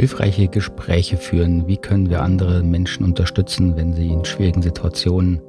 hilfreiche 0.00 0.48
Gespräche 0.48 1.18
führen. 1.18 1.66
Wie 1.66 1.76
können 1.76 2.08
wir 2.08 2.22
andere 2.22 2.62
Menschen 2.62 3.04
unterstützen, 3.04 3.76
wenn 3.76 3.92
sie 3.92 4.08
in 4.08 4.24
schwierigen 4.24 4.62
Situationen 4.62 5.42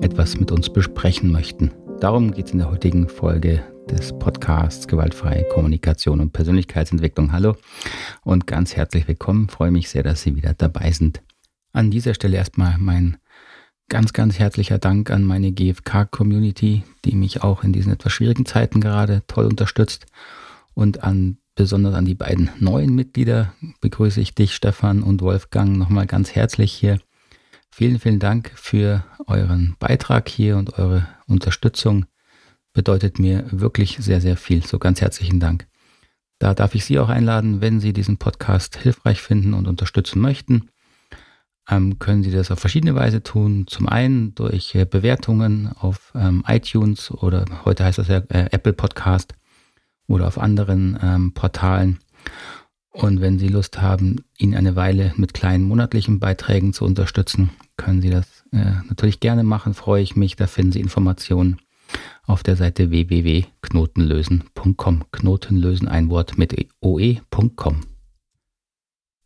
etwas 0.00 0.40
mit 0.40 0.50
uns 0.50 0.68
besprechen 0.68 1.30
möchten? 1.30 1.70
Darum 2.00 2.32
geht 2.32 2.46
es 2.46 2.52
in 2.52 2.58
der 2.58 2.72
heutigen 2.72 3.08
Folge 3.08 3.62
des 3.88 4.18
Podcasts 4.18 4.88
Gewaltfreie 4.88 5.44
Kommunikation 5.44 6.18
und 6.18 6.32
Persönlichkeitsentwicklung. 6.32 7.30
Hallo 7.30 7.54
und 8.24 8.48
ganz 8.48 8.74
herzlich 8.74 9.06
willkommen. 9.06 9.48
Freue 9.48 9.70
mich 9.70 9.88
sehr, 9.88 10.02
dass 10.02 10.22
Sie 10.22 10.34
wieder 10.34 10.54
dabei 10.54 10.90
sind. 10.90 11.22
An 11.72 11.92
dieser 11.92 12.14
Stelle 12.14 12.36
erstmal 12.36 12.78
mein 12.78 13.18
ganz, 13.88 14.12
ganz 14.12 14.40
herzlicher 14.40 14.78
Dank 14.78 15.12
an 15.12 15.22
meine 15.22 15.52
GFK-Community, 15.52 16.82
die 17.04 17.14
mich 17.14 17.44
auch 17.44 17.62
in 17.62 17.72
diesen 17.72 17.92
etwas 17.92 18.12
schwierigen 18.12 18.44
Zeiten 18.44 18.80
gerade 18.80 19.22
toll 19.28 19.44
unterstützt. 19.44 20.06
Und 20.74 21.04
an 21.04 21.38
besonders 21.58 21.94
an 21.94 22.04
die 22.04 22.14
beiden 22.14 22.50
neuen 22.60 22.94
Mitglieder 22.94 23.52
begrüße 23.80 24.20
ich 24.20 24.32
dich, 24.32 24.54
Stefan 24.54 25.02
und 25.02 25.20
Wolfgang, 25.22 25.76
nochmal 25.76 26.06
ganz 26.06 26.36
herzlich 26.36 26.72
hier. 26.72 27.00
Vielen, 27.68 27.98
vielen 27.98 28.20
Dank 28.20 28.52
für 28.54 29.04
euren 29.26 29.74
Beitrag 29.80 30.28
hier 30.28 30.56
und 30.56 30.78
eure 30.78 31.08
Unterstützung. 31.26 32.06
Bedeutet 32.72 33.18
mir 33.18 33.44
wirklich 33.50 33.96
sehr, 33.98 34.20
sehr 34.20 34.36
viel. 34.36 34.64
So 34.64 34.78
ganz 34.78 35.00
herzlichen 35.00 35.40
Dank. 35.40 35.66
Da 36.38 36.54
darf 36.54 36.76
ich 36.76 36.84
Sie 36.84 37.00
auch 37.00 37.08
einladen, 37.08 37.60
wenn 37.60 37.80
Sie 37.80 37.92
diesen 37.92 38.18
Podcast 38.18 38.76
hilfreich 38.76 39.20
finden 39.20 39.52
und 39.52 39.66
unterstützen 39.66 40.20
möchten 40.20 40.70
ähm, 41.68 41.98
können 41.98 42.22
Sie 42.22 42.30
das 42.30 42.50
auf 42.50 42.58
verschiedene 42.58 42.94
Weise 42.94 43.22
tun. 43.22 43.66
Zum 43.66 43.88
einen 43.88 44.34
durch 44.34 44.74
äh, 44.74 44.86
Bewertungen 44.86 45.70
auf 45.78 46.12
ähm, 46.14 46.42
iTunes 46.46 47.10
oder 47.10 47.44
heute 47.64 47.84
heißt 47.84 47.98
das 47.98 48.08
ja 48.08 48.18
äh, 48.30 48.48
Apple 48.50 48.72
Podcast 48.72 49.34
oder 50.08 50.26
auf 50.26 50.38
anderen 50.38 50.98
ähm, 51.00 51.32
Portalen. 51.32 51.98
Und 52.90 53.20
wenn 53.20 53.38
Sie 53.38 53.48
Lust 53.48 53.80
haben, 53.80 54.24
ihn 54.36 54.56
eine 54.56 54.74
Weile 54.74 55.12
mit 55.16 55.34
kleinen 55.34 55.62
monatlichen 55.64 56.18
Beiträgen 56.18 56.72
zu 56.72 56.84
unterstützen, 56.84 57.50
können 57.76 58.02
Sie 58.02 58.10
das 58.10 58.26
äh, 58.52 58.72
natürlich 58.88 59.20
gerne 59.20 59.44
machen, 59.44 59.74
freue 59.74 60.02
ich 60.02 60.16
mich. 60.16 60.34
Da 60.34 60.48
finden 60.48 60.72
Sie 60.72 60.80
Informationen 60.80 61.58
auf 62.26 62.42
der 62.42 62.56
Seite 62.56 62.90
www.knotenlösen.com. 62.90 65.04
Knotenlösen 65.12 65.86
ein 65.86 66.10
Wort 66.10 66.38
mit 66.38 66.56
oe.com 66.80 67.82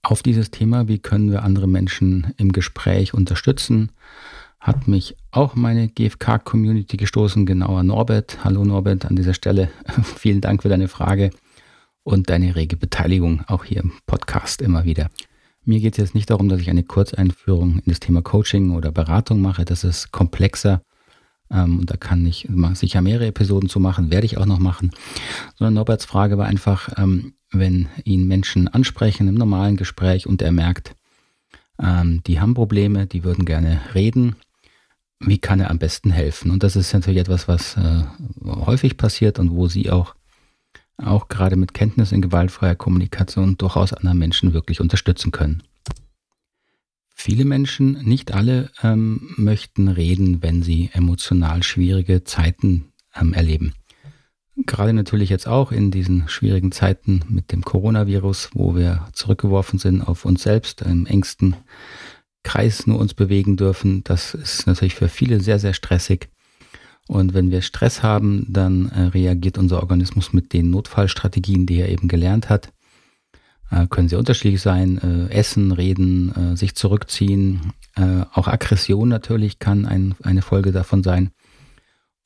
auf 0.02 0.22
dieses 0.22 0.50
Thema, 0.50 0.88
wie 0.88 0.98
können 0.98 1.30
wir 1.30 1.44
andere 1.44 1.68
Menschen 1.68 2.34
im 2.36 2.52
Gespräch 2.52 3.14
unterstützen, 3.14 3.92
hat 4.62 4.86
mich 4.86 5.16
auch 5.32 5.56
meine 5.56 5.88
GFK-Community 5.88 6.96
gestoßen, 6.96 7.46
genauer 7.46 7.82
Norbert. 7.82 8.44
Hallo 8.44 8.64
Norbert 8.64 9.04
an 9.04 9.16
dieser 9.16 9.34
Stelle. 9.34 9.70
Vielen 10.02 10.40
Dank 10.40 10.62
für 10.62 10.68
deine 10.68 10.86
Frage 10.86 11.30
und 12.04 12.30
deine 12.30 12.54
rege 12.54 12.76
Beteiligung 12.76 13.42
auch 13.48 13.64
hier 13.64 13.78
im 13.78 13.92
Podcast 14.06 14.62
immer 14.62 14.84
wieder. 14.84 15.10
Mir 15.64 15.80
geht 15.80 15.94
es 15.94 15.98
jetzt 15.98 16.14
nicht 16.14 16.30
darum, 16.30 16.48
dass 16.48 16.60
ich 16.60 16.70
eine 16.70 16.84
Kurzeinführung 16.84 17.80
in 17.80 17.82
das 17.86 17.98
Thema 17.98 18.22
Coaching 18.22 18.70
oder 18.70 18.92
Beratung 18.92 19.40
mache. 19.40 19.64
Das 19.64 19.82
ist 19.82 20.12
komplexer. 20.12 20.82
Ähm, 21.50 21.80
und 21.80 21.90
da 21.90 21.96
kann 21.96 22.24
ich 22.24 22.48
sicher 22.74 23.00
mehrere 23.00 23.26
Episoden 23.26 23.68
zu 23.68 23.80
machen, 23.80 24.12
werde 24.12 24.26
ich 24.26 24.38
auch 24.38 24.46
noch 24.46 24.60
machen. 24.60 24.92
Sondern 25.56 25.74
Norberts 25.74 26.04
Frage 26.04 26.38
war 26.38 26.46
einfach, 26.46 26.88
ähm, 26.96 27.34
wenn 27.50 27.88
ihn 28.04 28.28
Menschen 28.28 28.68
ansprechen 28.68 29.26
im 29.26 29.34
normalen 29.34 29.76
Gespräch 29.76 30.28
und 30.28 30.40
er 30.40 30.52
merkt, 30.52 30.94
ähm, 31.82 32.22
die 32.28 32.38
haben 32.38 32.54
Probleme, 32.54 33.08
die 33.08 33.24
würden 33.24 33.44
gerne 33.44 33.80
reden, 33.94 34.36
wie 35.24 35.38
kann 35.38 35.60
er 35.60 35.70
am 35.70 35.78
besten 35.78 36.10
helfen? 36.10 36.50
Und 36.50 36.62
das 36.62 36.76
ist 36.76 36.92
natürlich 36.92 37.20
etwas, 37.20 37.48
was 37.48 37.76
äh, 37.76 38.04
häufig 38.44 38.96
passiert 38.96 39.38
und 39.38 39.52
wo 39.52 39.68
Sie 39.68 39.90
auch, 39.90 40.14
auch 40.98 41.28
gerade 41.28 41.56
mit 41.56 41.74
Kenntnis 41.74 42.12
in 42.12 42.22
gewaltfreier 42.22 42.74
Kommunikation 42.74 43.56
durchaus 43.56 43.92
anderen 43.92 44.18
Menschen 44.18 44.52
wirklich 44.52 44.80
unterstützen 44.80 45.32
können. 45.32 45.62
Viele 47.14 47.44
Menschen, 47.44 48.02
nicht 48.02 48.32
alle, 48.32 48.70
ähm, 48.82 49.34
möchten 49.36 49.88
reden, 49.88 50.42
wenn 50.42 50.62
sie 50.62 50.90
emotional 50.92 51.62
schwierige 51.62 52.24
Zeiten 52.24 52.92
ähm, 53.14 53.32
erleben 53.32 53.74
gerade 54.66 54.92
natürlich 54.92 55.30
jetzt 55.30 55.48
auch 55.48 55.72
in 55.72 55.90
diesen 55.90 56.28
schwierigen 56.28 56.72
Zeiten 56.72 57.22
mit 57.28 57.52
dem 57.52 57.62
Coronavirus, 57.62 58.50
wo 58.54 58.76
wir 58.76 59.08
zurückgeworfen 59.12 59.78
sind 59.78 60.02
auf 60.02 60.24
uns 60.24 60.42
selbst, 60.42 60.82
im 60.82 61.06
engsten 61.06 61.56
Kreis 62.42 62.86
nur 62.86 62.98
uns 62.98 63.14
bewegen 63.14 63.56
dürfen, 63.56 64.02
das 64.04 64.34
ist 64.34 64.66
natürlich 64.66 64.94
für 64.94 65.08
viele 65.08 65.40
sehr, 65.40 65.58
sehr 65.58 65.74
stressig. 65.74 66.28
Und 67.08 67.34
wenn 67.34 67.50
wir 67.50 67.62
Stress 67.62 68.02
haben, 68.02 68.46
dann 68.48 68.88
äh, 68.88 69.02
reagiert 69.02 69.58
unser 69.58 69.80
Organismus 69.80 70.32
mit 70.32 70.52
den 70.52 70.70
Notfallstrategien, 70.70 71.66
die 71.66 71.80
er 71.80 71.88
eben 71.88 72.08
gelernt 72.08 72.48
hat. 72.48 72.72
Äh, 73.70 73.86
können 73.88 74.08
sehr 74.08 74.18
unterschiedlich 74.18 74.62
sein. 74.62 74.98
Äh, 74.98 75.32
essen, 75.32 75.72
reden, 75.72 76.34
äh, 76.52 76.56
sich 76.56 76.74
zurückziehen. 76.74 77.72
Auch 78.32 78.48
Aggression 78.48 79.10
natürlich 79.10 79.58
kann 79.58 79.84
ein, 79.84 80.14
eine 80.22 80.40
Folge 80.40 80.72
davon 80.72 81.02
sein. 81.02 81.30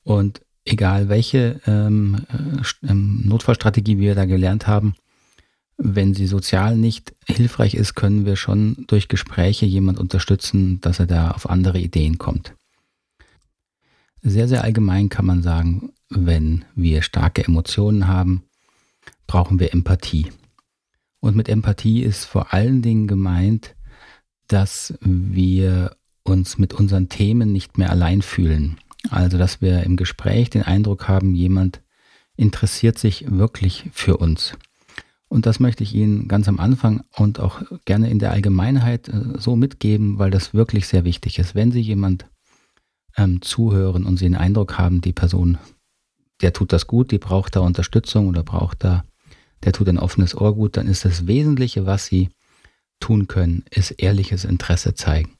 Und 0.03 0.39
egal 0.67 1.09
welche 1.09 1.59
ähm, 1.65 2.25
äh, 2.29 2.87
ähm, 2.89 3.23
Notfallstrategie 3.25 3.97
wir 3.97 4.15
da 4.15 4.25
gelernt 4.25 4.67
haben, 4.67 4.95
wenn 5.77 6.13
sie 6.13 6.25
sozial 6.25 6.75
nicht 6.75 7.15
hilfreich 7.27 7.75
ist, 7.75 7.93
können 7.93 8.25
wir 8.25 8.35
schon 8.35 8.85
durch 8.87 9.07
Gespräche 9.07 9.65
jemand 9.65 9.99
unterstützen, 9.99 10.81
dass 10.81 10.99
er 10.99 11.05
da 11.05 11.31
auf 11.31 11.49
andere 11.49 11.79
Ideen 11.79 12.17
kommt. 12.17 12.55
Sehr, 14.21 14.47
sehr 14.47 14.63
allgemein 14.63 15.09
kann 15.09 15.25
man 15.25 15.43
sagen, 15.43 15.93
wenn 16.09 16.65
wir 16.75 17.03
starke 17.03 17.45
Emotionen 17.45 18.07
haben, 18.07 18.43
brauchen 19.27 19.59
wir 19.59 19.73
Empathie. 19.73 20.27
Und 21.19 21.35
mit 21.35 21.49
Empathie 21.49 22.01
ist 22.01 22.25
vor 22.25 22.53
allen 22.53 22.81
Dingen 22.81 23.07
gemeint, 23.07 23.75
dass 24.47 24.97
wir 25.01 25.95
uns 26.23 26.57
mit 26.57 26.73
unseren 26.73 27.09
Themen 27.09 27.51
nicht 27.51 27.77
mehr 27.77 27.91
allein 27.91 28.21
fühlen. 28.21 28.77
Also, 29.09 29.37
dass 29.37 29.61
wir 29.61 29.83
im 29.83 29.95
Gespräch 29.95 30.49
den 30.49 30.63
Eindruck 30.63 31.07
haben, 31.07 31.35
jemand 31.35 31.81
interessiert 32.35 32.97
sich 32.97 33.29
wirklich 33.29 33.85
für 33.93 34.17
uns. 34.17 34.57
Und 35.29 35.45
das 35.45 35.59
möchte 35.59 35.83
ich 35.83 35.93
Ihnen 35.93 36.27
ganz 36.27 36.47
am 36.47 36.59
Anfang 36.59 37.03
und 37.15 37.39
auch 37.39 37.61
gerne 37.85 38.09
in 38.09 38.19
der 38.19 38.31
Allgemeinheit 38.31 39.09
äh, 39.09 39.37
so 39.37 39.55
mitgeben, 39.55 40.19
weil 40.19 40.31
das 40.31 40.53
wirklich 40.53 40.87
sehr 40.87 41.03
wichtig 41.03 41.39
ist. 41.39 41.53
Wenn 41.53 41.71
Sie 41.71 41.81
jemand 41.81 42.25
ähm, 43.17 43.41
zuhören 43.41 44.05
und 44.05 44.17
Sie 44.17 44.25
den 44.25 44.35
Eindruck 44.35 44.77
haben, 44.77 45.01
die 45.01 45.13
Person, 45.13 45.57
der 46.41 46.53
tut 46.53 46.71
das 46.71 46.87
gut, 46.87 47.11
die 47.11 47.17
braucht 47.17 47.55
da 47.55 47.59
Unterstützung 47.61 48.27
oder 48.27 48.43
braucht 48.43 48.83
da, 48.83 49.03
der 49.63 49.73
tut 49.73 49.89
ein 49.89 49.99
offenes 49.99 50.35
Ohr 50.35 50.55
gut, 50.55 50.77
dann 50.77 50.87
ist 50.87 51.03
das 51.03 51.27
Wesentliche, 51.27 51.85
was 51.85 52.05
Sie 52.05 52.29
tun 52.99 53.27
können, 53.27 53.65
ist 53.69 53.91
ehrliches 53.91 54.45
Interesse 54.45 54.93
zeigen. 54.95 55.31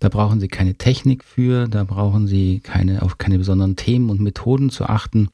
Da 0.00 0.08
brauchen 0.08 0.40
Sie 0.40 0.48
keine 0.48 0.74
Technik 0.74 1.24
für, 1.24 1.68
da 1.68 1.84
brauchen 1.84 2.26
Sie 2.26 2.60
keine, 2.60 3.02
auf 3.02 3.18
keine 3.18 3.38
besonderen 3.38 3.76
Themen 3.76 4.10
und 4.10 4.20
Methoden 4.20 4.70
zu 4.70 4.86
achten. 4.86 5.28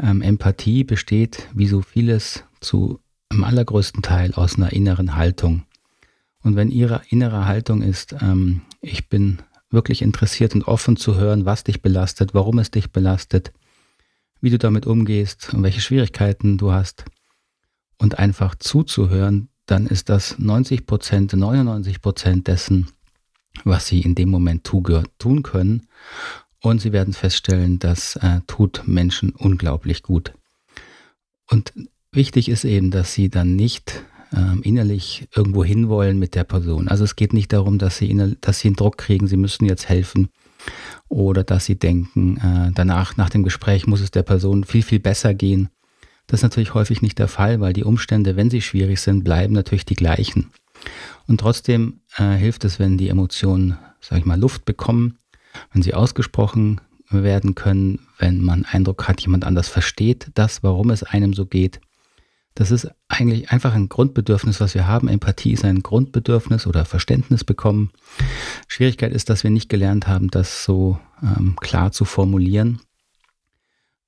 Ähm, 0.00 0.22
Empathie 0.22 0.84
besteht, 0.84 1.48
wie 1.54 1.68
so 1.68 1.80
vieles, 1.80 2.44
zu 2.64 3.00
im 3.30 3.44
allergrößten 3.44 4.02
Teil 4.02 4.34
aus 4.34 4.56
einer 4.56 4.72
inneren 4.72 5.16
Haltung. 5.16 5.64
Und 6.42 6.56
wenn 6.56 6.70
Ihre 6.70 7.02
innere 7.08 7.46
Haltung 7.46 7.82
ist, 7.82 8.14
ähm, 8.20 8.62
ich 8.80 9.08
bin 9.08 9.38
wirklich 9.70 10.02
interessiert 10.02 10.54
und 10.54 10.68
offen 10.68 10.96
zu 10.96 11.16
hören, 11.16 11.44
was 11.46 11.64
dich 11.64 11.82
belastet, 11.82 12.34
warum 12.34 12.58
es 12.58 12.70
dich 12.70 12.92
belastet, 12.92 13.52
wie 14.40 14.50
du 14.50 14.58
damit 14.58 14.86
umgehst 14.86 15.52
und 15.52 15.62
welche 15.62 15.80
Schwierigkeiten 15.80 16.58
du 16.58 16.72
hast 16.72 17.04
und 17.98 18.18
einfach 18.18 18.54
zuzuhören, 18.54 19.48
dann 19.66 19.86
ist 19.86 20.08
das 20.08 20.38
90 20.38 20.86
Prozent, 20.86 21.32
99 21.32 22.00
Prozent 22.00 22.46
dessen, 22.46 22.88
was 23.64 23.86
sie 23.86 24.00
in 24.00 24.14
dem 24.14 24.28
Moment 24.28 24.64
tun 24.64 25.42
können. 25.42 25.86
Und 26.60 26.80
sie 26.80 26.92
werden 26.92 27.14
feststellen, 27.14 27.78
das 27.78 28.16
äh, 28.16 28.40
tut 28.46 28.82
Menschen 28.86 29.30
unglaublich 29.30 30.02
gut. 30.02 30.34
Und 31.50 31.72
wichtig 32.16 32.48
ist 32.48 32.64
eben, 32.64 32.90
dass 32.90 33.12
sie 33.12 33.28
dann 33.28 33.56
nicht 33.56 34.02
äh, 34.32 34.58
innerlich 34.62 35.28
irgendwo 35.34 35.64
hinwollen 35.64 36.18
mit 36.18 36.34
der 36.34 36.44
Person. 36.44 36.88
Also 36.88 37.04
es 37.04 37.16
geht 37.16 37.32
nicht 37.32 37.52
darum, 37.52 37.78
dass 37.78 37.98
sie, 37.98 38.36
dass 38.40 38.60
sie 38.60 38.68
einen 38.68 38.76
Druck 38.76 38.98
kriegen, 38.98 39.26
sie 39.26 39.36
müssen 39.36 39.66
jetzt 39.66 39.88
helfen 39.88 40.28
oder 41.08 41.44
dass 41.44 41.66
sie 41.66 41.76
denken, 41.76 42.38
äh, 42.38 42.72
danach, 42.74 43.16
nach 43.16 43.30
dem 43.30 43.42
Gespräch 43.42 43.86
muss 43.86 44.00
es 44.00 44.10
der 44.10 44.22
Person 44.22 44.64
viel, 44.64 44.82
viel 44.82 45.00
besser 45.00 45.34
gehen. 45.34 45.68
Das 46.26 46.40
ist 46.40 46.44
natürlich 46.44 46.74
häufig 46.74 47.02
nicht 47.02 47.18
der 47.18 47.28
Fall, 47.28 47.60
weil 47.60 47.72
die 47.72 47.84
Umstände, 47.84 48.36
wenn 48.36 48.50
sie 48.50 48.62
schwierig 48.62 49.00
sind, 49.00 49.24
bleiben 49.24 49.52
natürlich 49.52 49.84
die 49.84 49.94
gleichen. 49.94 50.50
Und 51.26 51.40
trotzdem 51.40 52.00
äh, 52.16 52.34
hilft 52.34 52.64
es, 52.64 52.78
wenn 52.78 52.98
die 52.98 53.08
Emotionen, 53.08 53.78
sage 54.00 54.20
ich 54.20 54.26
mal, 54.26 54.40
Luft 54.40 54.64
bekommen, 54.64 55.18
wenn 55.72 55.82
sie 55.82 55.94
ausgesprochen 55.94 56.80
werden 57.10 57.54
können, 57.54 58.00
wenn 58.18 58.40
man 58.40 58.64
Eindruck 58.64 59.06
hat, 59.06 59.20
jemand 59.20 59.44
anders 59.44 59.68
versteht 59.68 60.30
das, 60.34 60.62
warum 60.62 60.90
es 60.90 61.02
einem 61.02 61.32
so 61.34 61.46
geht. 61.46 61.80
Das 62.54 62.70
ist 62.70 62.88
eigentlich 63.08 63.50
einfach 63.50 63.74
ein 63.74 63.88
Grundbedürfnis, 63.88 64.60
was 64.60 64.74
wir 64.74 64.86
haben. 64.86 65.08
Empathie 65.08 65.52
ist 65.52 65.64
ein 65.64 65.82
Grundbedürfnis 65.82 66.66
oder 66.68 66.84
Verständnis 66.84 67.42
bekommen. 67.42 67.90
Schwierigkeit 68.68 69.12
ist, 69.12 69.28
dass 69.28 69.42
wir 69.42 69.50
nicht 69.50 69.68
gelernt 69.68 70.06
haben, 70.06 70.28
das 70.30 70.64
so 70.64 70.98
ähm, 71.22 71.56
klar 71.60 71.90
zu 71.90 72.04
formulieren. 72.04 72.80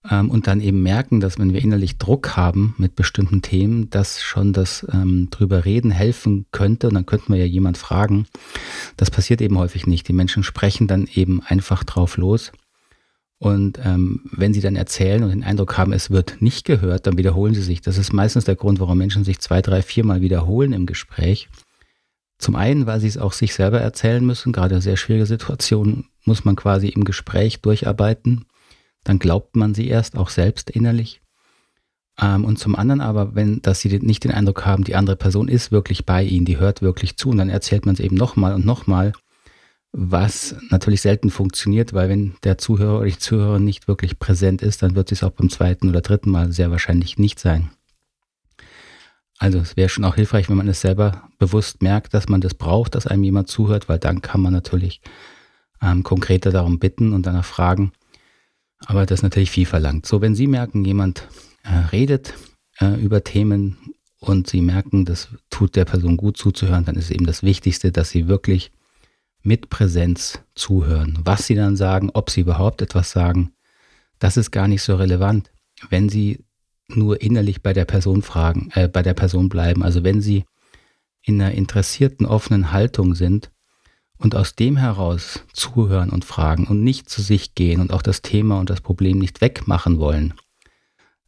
ähm, 0.08 0.31
und 0.31 0.46
dann 0.46 0.60
eben 0.60 0.81
merken, 0.82 1.19
dass 1.19 1.40
wenn 1.40 1.52
wir 1.52 1.62
innerlich 1.62 1.98
Druck 1.98 2.37
haben 2.37 2.76
mit 2.78 2.94
bestimmten 2.94 3.43
Themen, 3.43 3.90
dass 3.90 4.22
schon 4.22 4.52
das 4.52 4.87
ähm, 4.92 5.28
drüber 5.31 5.64
reden 5.64 5.90
helfen 5.90 6.46
könnte 6.52 6.87
und 6.87 6.94
dann 6.94 7.06
könnten 7.06 7.32
wir 7.32 7.40
ja 7.40 7.46
jemand 7.46 7.78
fragen. 7.78 8.26
Das 8.96 9.10
passiert 9.10 9.40
eben 9.40 9.58
häufig 9.58 9.88
nicht. 9.88 10.06
Die 10.06 10.12
Menschen 10.12 10.44
sprechen 10.44 10.87
dann 10.87 11.08
eben 11.12 11.42
einfach 11.42 11.82
drauf 11.82 12.16
los. 12.16 12.52
Und 13.38 13.79
ähm, 13.85 14.23
wenn 14.33 14.55
sie 14.55 14.62
dann 14.62 14.77
erzählen 14.77 15.23
und 15.23 15.31
den 15.31 15.44
Eindruck 15.44 15.77
haben, 15.77 15.93
es 15.93 16.11
wird 16.11 16.41
nicht 16.41 16.65
gehört, 16.65 17.06
dann 17.06 17.19
wiederholen 17.19 17.55
sie 17.55 17.62
sich. 17.62 17.83
Das 17.83 17.99
ist 17.99 18.12
meistens 18.12 18.44
der 18.44 18.56
Grund, 18.56 18.81
warum 18.81 18.97
Menschen 18.97 19.25
sich 19.25 19.41
zwei, 19.41 19.61
drei, 19.61 19.83
viermal 19.83 20.23
wiederholen 20.23 20.73
im 20.73 20.87
Gespräch. 20.87 21.49
Zum 22.38 22.56
einen, 22.56 22.87
weil 22.87 23.00
sie 23.00 23.09
es 23.09 23.19
auch 23.19 23.33
sich 23.33 23.55
selber 23.55 23.81
erzählen 23.81 24.25
müssen. 24.25 24.53
Gerade 24.53 24.81
sehr 24.81 24.97
schwierige 24.97 25.27
Situationen 25.27 26.06
muss 26.25 26.44
man 26.44 26.56
quasi 26.56 26.88
im 26.88 27.05
Gespräch 27.05 27.61
durcharbeiten. 27.61 28.47
Dann 29.05 29.19
glaubt 29.19 29.55
man 29.55 29.75
sie 29.75 29.88
erst 29.88 30.17
auch 30.17 30.31
selbst 30.31 30.71
innerlich. 30.71 31.21
Ähm, 32.21 32.44
und 32.44 32.59
zum 32.59 32.75
anderen 32.75 33.00
aber, 33.00 33.35
wenn, 33.35 33.61
dass 33.62 33.81
sie 33.81 33.99
nicht 33.99 34.25
den 34.25 34.33
Eindruck 34.33 34.65
haben, 34.65 34.85
die 34.85 34.97
andere 34.97 35.17
Person 35.17 35.49
ist 35.49 35.73
wirklich 35.73 36.06
bei 36.06 36.23
ihnen, 36.23 36.47
die 36.47 36.59
hört 36.59 36.81
wirklich 36.81 37.17
zu 37.17 37.31
und 37.31 37.38
dann 37.38 37.50
erzählt 37.50 37.85
man 37.85 37.94
es 37.94 38.00
eben 38.00 38.17
nochmal 38.17 38.55
und 38.55 38.65
nochmal 38.65 39.12
was 39.98 40.54
natürlich 40.69 41.00
selten 41.00 41.31
funktioniert, 41.31 41.94
weil 41.94 42.10
wenn 42.10 42.34
der 42.44 42.58
Zuhörer 42.58 42.98
oder 42.98 43.06
die 43.06 43.19
Zuhörerin 43.19 43.64
nicht 43.64 43.88
wirklich 43.88 44.19
präsent 44.19 44.60
ist, 44.60 44.82
dann 44.82 44.94
wird 44.94 45.10
es 45.10 45.22
auch 45.22 45.31
beim 45.31 45.48
zweiten 45.48 45.88
oder 45.88 46.02
dritten 46.02 46.31
Mal 46.31 46.52
sehr 46.52 46.70
wahrscheinlich 46.70 47.19
nicht 47.19 47.40
sein. 47.40 47.70
Also 49.38 49.58
es 49.58 49.75
wäre 49.78 49.88
schon 49.88 50.04
auch 50.04 50.14
hilfreich, 50.14 50.50
wenn 50.50 50.58
man 50.58 50.69
es 50.69 50.82
selber 50.82 51.31
bewusst 51.38 51.81
merkt, 51.81 52.12
dass 52.12 52.28
man 52.28 52.43
das 52.43 52.52
braucht, 52.52 52.94
dass 52.94 53.06
einem 53.06 53.25
jemand 53.25 53.48
zuhört, 53.48 53.88
weil 53.88 53.98
dann 53.98 54.20
kann 54.20 54.43
man 54.43 54.52
natürlich 54.52 55.00
ähm, 55.81 56.02
konkreter 56.02 56.50
darum 56.50 56.78
bitten 56.78 57.14
und 57.14 57.25
danach 57.25 57.46
fragen. 57.46 57.92
Aber 58.84 59.06
das 59.06 59.20
ist 59.20 59.22
natürlich 59.22 59.50
viel 59.50 59.66
verlangt. 59.66 60.04
So, 60.04 60.20
wenn 60.20 60.34
Sie 60.34 60.46
merken, 60.46 60.84
jemand 60.84 61.26
äh, 61.62 61.75
redet 61.75 62.34
äh, 62.81 63.00
über 63.00 63.25
Themen 63.25 63.78
und 64.20 64.46
Sie 64.46 64.60
merken, 64.60 65.06
das 65.06 65.28
tut 65.49 65.75
der 65.75 65.87
Person 65.87 66.19
gut 66.19 66.37
zuzuhören, 66.37 66.84
dann 66.84 66.96
ist 66.96 67.10
eben 67.10 67.25
das 67.25 67.42
Wichtigste, 67.42 67.92
dass 67.92 68.10
Sie 68.10 68.28
wirklich 68.28 68.72
mit 69.46 69.70
Präsenz 69.70 70.40
zuhören. 70.54 71.19
Was 71.22 71.46
sie 71.46 71.54
dann 71.54 71.76
sagen, 71.76 72.10
ob 72.12 72.31
sie 72.31 72.40
überhaupt 72.40 72.82
etwas 72.82 73.12
sagen, 73.12 73.52
das 74.19 74.37
ist 74.37 74.50
gar 74.50 74.66
nicht 74.66 74.82
so 74.82 74.96
relevant, 74.96 75.52
wenn 75.88 76.08
sie 76.08 76.44
nur 76.88 77.20
innerlich 77.20 77.62
bei 77.62 77.72
der 77.72 77.84
Person 77.84 78.22
fragen, 78.22 78.70
äh, 78.75 78.88
bei 78.88 79.02
der 79.02 79.14
Person 79.14 79.48
bleiben. 79.48 79.82
Also 79.82 80.02
wenn 80.04 80.20
sie 80.20 80.44
in 81.22 81.40
einer 81.40 81.52
interessierten, 81.52 82.26
offenen 82.26 82.72
Haltung 82.72 83.14
sind 83.14 83.50
und 84.19 84.34
aus 84.34 84.54
dem 84.54 84.76
heraus 84.76 85.44
zuhören 85.52 86.10
und 86.10 86.25
fragen 86.25 86.66
und 86.66 86.82
nicht 86.82 87.08
zu 87.08 87.22
sich 87.22 87.54
gehen 87.54 87.81
und 87.81 87.92
auch 87.92 88.02
das 88.02 88.22
Thema 88.22 88.58
und 88.58 88.69
das 88.69 88.81
Problem 88.81 89.19
nicht 89.19 89.40
wegmachen 89.40 89.99
wollen, 89.99 90.34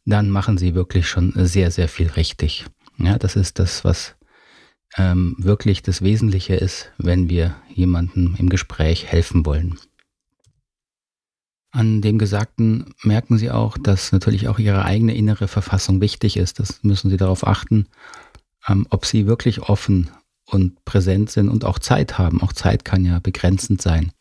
dann 0.05 0.29
machen 0.29 0.57
sie 0.57 0.75
wirklich 0.75 1.07
schon 1.07 1.33
sehr, 1.35 1.71
sehr 1.71 1.87
viel 1.87 2.07
richtig. 2.07 2.65
Ja, 2.97 3.17
das 3.17 3.35
ist 3.35 3.59
das, 3.59 3.85
was 3.85 4.15
ähm, 4.97 5.35
wirklich 5.37 5.81
das 5.81 6.01
Wesentliche 6.01 6.55
ist, 6.55 6.91
wenn 6.97 7.29
wir 7.29 7.55
jemandem 7.69 8.35
im 8.37 8.49
Gespräch 8.49 9.05
helfen 9.05 9.45
wollen. 9.45 9.77
An 11.71 12.01
dem 12.01 12.17
Gesagten 12.17 12.95
merken 13.03 13.37
Sie 13.37 13.51
auch, 13.51 13.77
dass 13.77 14.11
natürlich 14.11 14.47
auch 14.47 14.57
Ihre 14.57 14.85
eigene 14.85 15.15
innere 15.15 15.47
Verfassung 15.47 16.01
wichtig 16.01 16.35
ist. 16.37 16.59
Das 16.59 16.83
müssen 16.83 17.11
Sie 17.11 17.17
darauf 17.17 17.45
achten, 17.45 17.85
ähm, 18.67 18.87
ob 18.89 19.05
Sie 19.05 19.27
wirklich 19.27 19.61
offen 19.61 20.09
und 20.45 20.83
präsent 20.83 21.29
sind 21.29 21.47
und 21.47 21.65
auch 21.65 21.77
Zeit 21.77 22.17
haben. 22.17 22.41
Auch 22.41 22.53
Zeit 22.53 22.85
kann 22.85 23.05
ja 23.05 23.19
begrenzend 23.19 23.83
sein. 23.83 24.11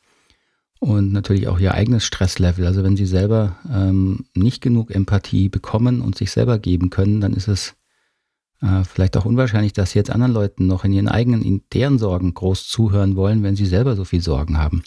Und 0.79 1.11
natürlich 1.13 1.49
auch 1.49 1.59
Ihr 1.59 1.73
eigenes 1.73 2.05
Stresslevel. 2.05 2.67
Also 2.67 2.85
wenn 2.85 2.97
Sie 2.99 3.07
selber 3.07 3.57
ähm, 3.73 4.27
nicht 4.35 4.61
genug 4.61 4.91
Empathie 4.95 5.49
bekommen 5.49 6.03
und 6.03 6.19
sich 6.19 6.31
selber 6.31 6.59
geben 6.59 6.91
können, 6.91 7.23
dann 7.23 7.33
ist 7.33 7.49
es 7.49 7.75
äh, 8.61 8.85
vielleicht 8.85 9.17
auch 9.17 9.25
unwahrscheinlich, 9.25 9.73
dass 9.73 9.93
sie 9.93 9.99
jetzt 9.99 10.11
anderen 10.11 10.33
Leuten 10.33 10.67
noch 10.67 10.85
in 10.85 10.93
ihren 10.93 11.09
eigenen, 11.09 11.43
in 11.43 11.63
deren 11.73 11.99
Sorgen 11.99 12.35
groß 12.35 12.69
zuhören 12.69 13.17
wollen, 13.17 13.43
wenn 13.43 13.57
sie 13.57 13.67
selber 13.67 13.95
so 13.95 14.05
viel 14.05 14.21
Sorgen 14.21 14.59
haben. 14.59 14.83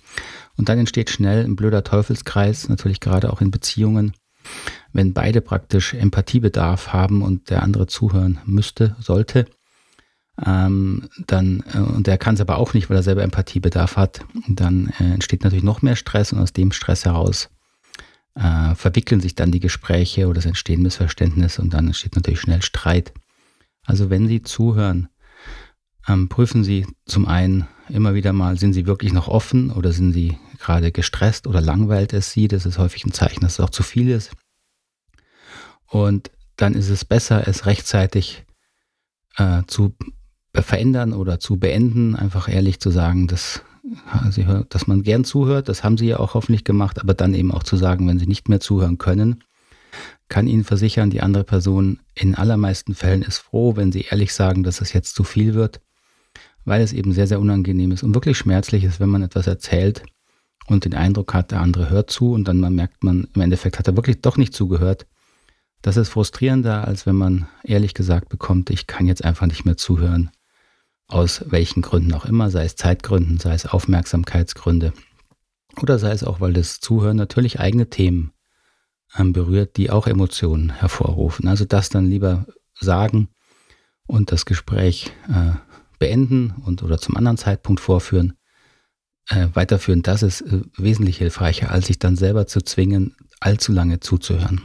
Und 0.58 0.70
dann 0.70 0.80
entsteht 0.80 1.10
schnell 1.10 1.46
ein 1.46 1.56
blöder 1.56 1.84
Teufelskreis, 1.84 2.70
natürlich 2.70 3.00
gerade 3.00 3.32
auch 3.32 3.42
in 3.42 3.52
Beziehungen, 3.52 4.14
wenn 4.92 5.14
beide 5.14 5.42
praktisch 5.42 5.94
Empathiebedarf 5.94 6.92
haben 6.92 7.22
und 7.22 7.50
der 7.50 7.64
andere 7.64 7.88
zuhören 7.88 8.40
müsste, 8.46 8.96
sollte. 9.00 9.46
Ähm, 10.44 11.08
dann, 11.28 11.64
äh, 11.74 11.78
und 11.78 12.08
der 12.08 12.18
kann 12.18 12.36
es 12.36 12.42
aber 12.42 12.58
auch 12.58 12.74
nicht, 12.74 12.90
weil 12.90 12.98
er 12.98 13.04
selber 13.04 13.24
Empathiebedarf 13.24 13.96
hat, 13.96 14.22
dann 14.48 14.92
äh, 15.00 15.14
entsteht 15.14 15.44
natürlich 15.44 15.64
noch 15.64 15.82
mehr 15.82 15.96
Stress 15.96 16.34
und 16.34 16.40
aus 16.40 16.54
dem 16.54 16.72
Stress 16.72 17.06
heraus 17.06 17.50
äh, 18.36 18.76
verwickeln 18.76 19.22
sich 19.22 19.36
dann 19.36 19.52
die 19.52 19.60
Gespräche 19.60 20.28
oder 20.28 20.40
es 20.40 20.46
entstehen 20.46 20.82
Missverständnisse 20.82 21.62
und 21.62 21.74
dann 21.74 21.88
entsteht 21.88 22.16
natürlich 22.16 22.42
schnell 22.42 22.62
Streit. 22.62 23.14
Also 23.92 24.10
wenn 24.10 24.26
Sie 24.26 24.42
zuhören, 24.42 25.10
ähm, 26.08 26.30
prüfen 26.30 26.64
Sie 26.64 26.88
zum 27.06 27.28
einen 27.28 27.68
immer 27.90 28.14
wieder 28.14 28.32
mal, 28.32 28.58
sind 28.58 28.72
Sie 28.72 28.86
wirklich 28.86 29.12
noch 29.12 29.28
offen 29.28 29.70
oder 29.70 29.92
sind 29.92 30.14
Sie 30.14 30.38
gerade 30.60 30.94
gestresst 30.94 31.46
oder 31.46 31.60
langweilt 31.60 32.14
es 32.14 32.32
Sie? 32.32 32.48
Das 32.48 32.66
ist 32.66 32.78
häufig 32.78 33.04
ein 33.04 33.12
Zeichen, 33.12 33.42
dass 33.42 33.56
es 33.56 33.60
auch 33.60 33.70
zu 33.70 33.84
viel 33.84 34.10
ist. 34.10 34.32
Und 35.88 36.32
dann 36.56 36.74
ist 36.74 36.88
es 36.88 37.04
besser, 37.04 37.46
es 37.50 37.66
rechtzeitig 37.66 38.46
äh, 39.36 39.64
zu 39.68 39.94
verändern 40.56 41.12
oder 41.12 41.42
zu 41.42 41.58
beenden, 41.58 42.16
einfach 42.16 42.48
ehrlich 42.48 42.80
zu 42.80 42.92
sagen, 42.92 43.28
dass, 43.28 43.62
dass 44.70 44.88
man 44.88 45.04
gern 45.04 45.26
zuhört, 45.26 45.68
das 45.68 45.84
haben 45.84 45.98
Sie 45.98 46.08
ja 46.08 46.18
auch 46.22 46.34
hoffentlich 46.34 46.64
gemacht, 46.64 47.02
aber 47.02 47.14
dann 47.14 47.34
eben 47.34 47.52
auch 47.52 47.64
zu 47.64 47.76
sagen, 47.76 48.08
wenn 48.08 48.20
Sie 48.20 48.28
nicht 48.28 48.48
mehr 48.48 48.62
zuhören 48.62 49.00
können, 49.00 49.44
kann 50.32 50.48
Ihnen 50.48 50.64
versichern, 50.64 51.10
die 51.10 51.22
andere 51.22 51.44
Person 51.44 52.00
in 52.16 52.36
allermeisten 52.36 52.96
Fällen 52.96 53.22
ist 53.22 53.40
froh, 53.40 53.76
wenn 53.76 53.92
Sie 53.92 54.06
ehrlich 54.10 54.34
sagen, 54.34 54.64
dass 54.64 54.80
es 54.80 54.94
jetzt 54.94 55.14
zu 55.14 55.26
viel 55.26 55.54
wird, 55.56 55.82
weil 56.64 56.82
es 56.82 56.94
eben 56.94 57.12
sehr, 57.12 57.28
sehr 57.28 57.42
unangenehm 57.42 57.92
ist 57.92 58.02
und 58.02 58.16
wirklich 58.16 58.38
schmerzlich 58.38 58.86
ist, 58.86 59.02
wenn 59.02 59.10
man 59.10 59.24
etwas 59.24 59.46
erzählt 59.46 60.04
und 60.68 60.86
den 60.86 60.94
Eindruck 60.94 61.34
hat, 61.34 61.52
der 61.52 61.60
andere 61.60 61.90
hört 61.90 62.10
zu 62.10 62.32
und 62.32 62.48
dann 62.48 62.60
merkt 62.74 63.04
man, 63.04 63.28
im 63.36 63.42
Endeffekt 63.42 63.78
hat 63.78 63.88
er 63.88 63.98
wirklich 63.98 64.22
doch 64.22 64.38
nicht 64.38 64.54
zugehört. 64.54 65.06
Das 65.82 65.98
ist 65.98 66.08
frustrierender, 66.08 66.88
als 66.88 67.06
wenn 67.06 67.18
man 67.18 67.48
ehrlich 67.64 67.94
gesagt 67.94 68.30
bekommt, 68.30 68.70
ich 68.70 68.88
kann 68.88 69.08
jetzt 69.08 69.26
einfach 69.26 69.48
nicht 69.48 69.66
mehr 69.66 69.76
zuhören. 69.76 70.32
Aus 71.08 71.44
welchen 71.48 71.82
Gründen 71.82 72.14
auch 72.14 72.24
immer, 72.24 72.50
sei 72.50 72.64
es 72.64 72.78
Zeitgründen, 72.78 73.38
sei 73.38 73.54
es 73.54 73.66
Aufmerksamkeitsgründe 73.66 74.94
oder 75.82 76.00
sei 76.00 76.12
es 76.12 76.24
auch, 76.24 76.40
weil 76.40 76.54
das 76.54 76.80
Zuhören 76.80 77.18
natürlich 77.18 77.60
eigene 77.60 77.90
Themen 77.90 78.32
berührt, 79.18 79.78
die 79.78 79.90
auch 79.90 80.08
Emotionen 80.08 80.70
hervorrufen. 80.72 81.48
Also 81.48 81.66
das 81.66 81.90
dann 81.90 82.10
lieber 82.10 82.46
sagen 82.80 83.30
und 84.08 84.32
das 84.32 84.46
Gespräch 84.46 85.12
äh, 85.30 85.54
beenden 86.00 86.52
und 86.66 86.84
oder 86.84 86.98
zum 86.98 87.18
anderen 87.18 87.38
Zeitpunkt 87.38 87.80
vorführen, 87.82 88.34
äh, 89.30 89.48
weiterführen, 89.54 90.02
das 90.02 90.24
ist 90.24 90.42
äh, 90.42 90.62
wesentlich 90.78 91.18
hilfreicher, 91.18 91.72
als 91.72 91.88
sich 91.88 92.00
dann 92.00 92.16
selber 92.16 92.48
zu 92.48 92.62
zwingen, 92.62 93.16
allzu 93.40 93.72
lange 93.72 94.00
zuzuhören. 94.00 94.62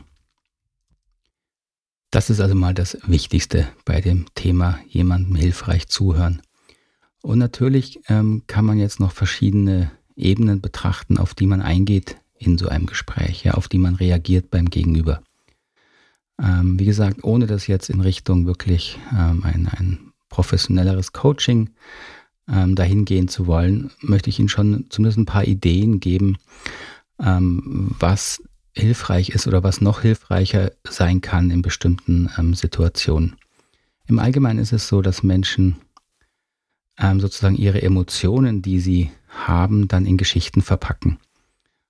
Das 2.11 2.31
ist 2.31 2.41
also 2.41 2.55
mal 2.55 2.73
das 2.73 2.97
Wichtigste 3.07 3.69
bei 3.85 4.01
dem 4.01 4.27
Thema 4.35 4.79
jemandem 4.89 5.35
hilfreich 5.35 5.89
zuhören. 5.89 6.41
Und 7.21 7.39
natürlich 7.39 8.01
ähm, 8.09 8.45
kann 8.47 8.65
man 8.65 8.79
jetzt 8.79 9.01
noch 9.01 9.13
verschiedene 9.13 9.91
Ebenen 10.15 10.61
betrachten, 10.61 11.19
auf 11.19 11.35
die 11.35 11.47
man 11.47 11.61
eingeht 11.61 12.17
in 12.39 12.59
so 12.59 12.69
einem 12.69 12.87
Gespräch, 12.87 13.45
ja, 13.45 13.55
auf 13.55 13.69
die 13.69 13.79
man 13.79 13.95
reagiert 13.95 14.51
beim 14.51 14.67
Gegenüber. 14.67 15.23
Ähm, 16.43 16.79
wie 16.79 16.85
gesagt, 16.85 17.25
ohne 17.25 17.47
das 17.47 17.67
jetzt 17.67 17.89
in 17.89 18.01
Richtung 18.01 18.47
wirklich 18.47 18.99
ähm, 19.13 19.43
ein, 19.45 19.69
ein 19.69 20.13
professionelleres 20.29 21.13
Coaching 21.13 21.71
ähm, 22.49 22.75
dahin 22.75 23.05
gehen 23.05 23.29
zu 23.29 23.47
wollen, 23.47 23.91
möchte 24.01 24.31
ich 24.31 24.39
Ihnen 24.39 24.49
schon 24.49 24.87
zumindest 24.91 25.19
ein 25.19 25.27
paar 25.27 25.45
Ideen 25.45 25.99
geben, 26.01 26.37
ähm, 27.19 27.95
was 27.99 28.43
hilfreich 28.73 29.31
ist 29.31 29.47
oder 29.47 29.63
was 29.63 29.81
noch 29.81 30.03
hilfreicher 30.03 30.73
sein 30.87 31.23
kann 31.23 31.51
in 31.51 31.63
bestimmten 31.63 32.31
ähm, 32.39 32.53
Situationen. 32.55 33.37
Im 34.07 34.19
Allgemeinen 34.19 34.59
ist 34.59 34.73
es 34.73 34.87
so, 34.87 35.01
dass 35.01 35.23
Menschen 35.23 35.77
ähm, 36.99 37.21
sozusagen 37.21 37.57
ihre 37.57 37.83
Emotionen, 37.83 38.63
die 38.63 38.81
sie 38.81 39.11
haben, 39.29 39.89
dann 39.89 40.07
in 40.07 40.17
Geschichten 40.17 40.63
verpacken. 40.63 41.19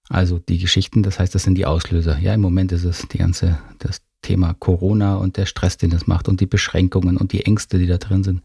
Also 0.08 0.38
die 0.38 0.58
Geschichten, 0.58 1.02
das 1.02 1.18
heißt, 1.18 1.34
das 1.34 1.42
sind 1.42 1.56
die 1.56 1.66
Auslöser. 1.66 2.18
Ja, 2.18 2.34
im 2.34 2.40
Moment 2.40 2.72
ist 2.72 2.84
es 2.84 3.06
die 3.08 3.18
ganze, 3.18 3.58
das 3.78 4.02
Thema 4.22 4.54
Corona 4.54 5.16
und 5.16 5.36
der 5.36 5.46
Stress, 5.46 5.76
den 5.76 5.90
das 5.90 6.06
macht 6.06 6.28
und 6.28 6.40
die 6.40 6.46
Beschränkungen 6.46 7.16
und 7.16 7.32
die 7.32 7.44
Ängste, 7.44 7.78
die 7.78 7.86
da 7.86 7.98
drin 7.98 8.24
sind. 8.24 8.42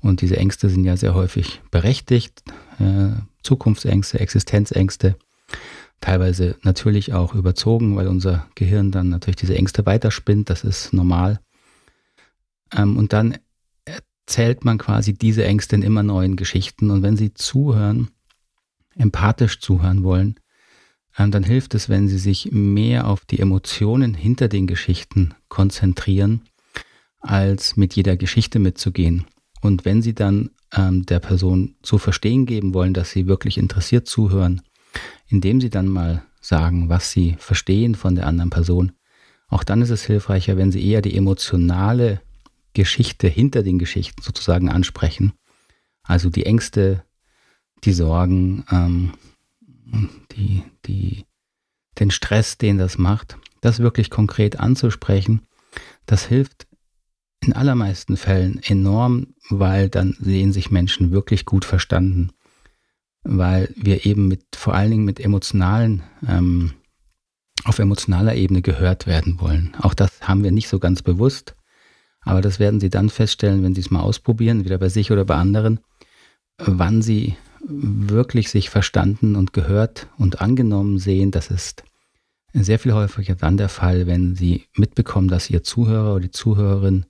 Und 0.00 0.20
diese 0.20 0.36
Ängste 0.36 0.68
sind 0.68 0.84
ja 0.84 0.96
sehr 0.96 1.14
häufig 1.14 1.60
berechtigt. 1.70 2.42
Äh, 2.78 3.10
Zukunftsängste, 3.42 4.20
Existenzängste, 4.20 5.16
teilweise 6.00 6.56
natürlich 6.62 7.12
auch 7.12 7.34
überzogen, 7.34 7.96
weil 7.96 8.08
unser 8.08 8.46
Gehirn 8.54 8.90
dann 8.90 9.08
natürlich 9.08 9.36
diese 9.36 9.56
Ängste 9.56 9.86
weiterspinnt. 9.86 10.50
Das 10.50 10.64
ist 10.64 10.92
normal. 10.92 11.40
Ähm, 12.74 12.96
und 12.96 13.12
dann 13.12 13.38
erzählt 13.84 14.64
man 14.64 14.78
quasi 14.78 15.14
diese 15.14 15.44
Ängste 15.44 15.76
in 15.76 15.82
immer 15.82 16.02
neuen 16.02 16.36
Geschichten. 16.36 16.90
Und 16.90 17.02
wenn 17.02 17.16
Sie 17.16 17.34
zuhören, 17.34 18.08
empathisch 18.94 19.60
zuhören 19.60 20.02
wollen, 20.02 20.36
dann 21.16 21.42
hilft 21.42 21.74
es, 21.74 21.88
wenn 21.88 22.08
Sie 22.08 22.18
sich 22.18 22.50
mehr 22.52 23.06
auf 23.06 23.24
die 23.24 23.40
Emotionen 23.40 24.14
hinter 24.14 24.48
den 24.48 24.66
Geschichten 24.66 25.34
konzentrieren, 25.48 26.42
als 27.20 27.76
mit 27.76 27.94
jeder 27.96 28.16
Geschichte 28.16 28.58
mitzugehen. 28.58 29.26
Und 29.62 29.84
wenn 29.84 30.02
Sie 30.02 30.14
dann 30.14 30.50
ähm, 30.74 31.06
der 31.06 31.20
Person 31.20 31.76
zu 31.82 31.98
verstehen 31.98 32.46
geben 32.46 32.74
wollen, 32.74 32.94
dass 32.94 33.10
Sie 33.10 33.26
wirklich 33.26 33.58
interessiert 33.58 34.06
zuhören, 34.06 34.62
indem 35.26 35.60
Sie 35.60 35.70
dann 35.70 35.88
mal 35.88 36.22
sagen, 36.40 36.88
was 36.88 37.10
Sie 37.10 37.36
verstehen 37.38 37.94
von 37.94 38.14
der 38.14 38.26
anderen 38.26 38.50
Person, 38.50 38.92
auch 39.48 39.64
dann 39.64 39.80
ist 39.80 39.90
es 39.90 40.04
hilfreicher, 40.04 40.56
wenn 40.56 40.72
Sie 40.72 40.86
eher 40.86 41.02
die 41.02 41.16
emotionale 41.16 42.20
Geschichte 42.74 43.26
hinter 43.28 43.62
den 43.62 43.78
Geschichten 43.78 44.20
sozusagen 44.22 44.68
ansprechen. 44.68 45.32
Also 46.02 46.30
die 46.30 46.46
Ängste, 46.46 47.04
die 47.84 47.92
Sorgen, 47.92 48.64
ähm, 48.70 49.12
die, 50.32 50.62
die, 50.86 51.24
den 51.98 52.10
Stress, 52.10 52.58
den 52.58 52.78
das 52.78 52.98
macht, 52.98 53.38
das 53.60 53.78
wirklich 53.78 54.10
konkret 54.10 54.60
anzusprechen, 54.60 55.42
das 56.06 56.24
hilft 56.26 56.66
in 57.40 57.52
allermeisten 57.52 58.16
Fällen 58.16 58.60
enorm, 58.62 59.34
weil 59.50 59.88
dann 59.88 60.16
sehen 60.18 60.52
sich 60.52 60.70
Menschen 60.70 61.12
wirklich 61.12 61.44
gut 61.44 61.64
verstanden, 61.64 62.30
weil 63.22 63.72
wir 63.76 64.06
eben 64.06 64.28
mit 64.28 64.44
vor 64.56 64.74
allen 64.74 64.90
Dingen 64.90 65.04
mit 65.04 65.20
emotionalen 65.20 66.02
ähm, 66.26 66.72
auf 67.64 67.78
emotionaler 67.78 68.34
Ebene 68.34 68.62
gehört 68.62 69.06
werden 69.06 69.40
wollen. 69.40 69.74
Auch 69.80 69.94
das 69.94 70.22
haben 70.22 70.44
wir 70.44 70.52
nicht 70.52 70.68
so 70.68 70.78
ganz 70.78 71.02
bewusst, 71.02 71.56
aber 72.20 72.40
das 72.40 72.58
werden 72.58 72.80
Sie 72.80 72.90
dann 72.90 73.08
feststellen, 73.08 73.62
wenn 73.62 73.74
Sie 73.74 73.80
es 73.80 73.90
mal 73.90 74.00
ausprobieren, 74.00 74.64
wieder 74.64 74.78
bei 74.78 74.88
sich 74.88 75.10
oder 75.12 75.24
bei 75.24 75.36
anderen, 75.36 75.80
wann 76.58 77.02
Sie 77.02 77.36
wirklich 77.64 78.50
sich 78.50 78.70
verstanden 78.70 79.36
und 79.36 79.52
gehört 79.52 80.08
und 80.18 80.40
angenommen 80.40 80.98
sehen. 80.98 81.30
Das 81.30 81.50
ist 81.50 81.84
sehr 82.52 82.78
viel 82.78 82.94
häufiger 82.94 83.34
dann 83.34 83.56
der 83.56 83.68
Fall, 83.68 84.06
wenn 84.06 84.34
Sie 84.34 84.66
mitbekommen, 84.76 85.28
dass 85.28 85.50
Ihr 85.50 85.62
Zuhörer 85.62 86.12
oder 86.12 86.22
die 86.22 86.30
Zuhörerin 86.30 87.06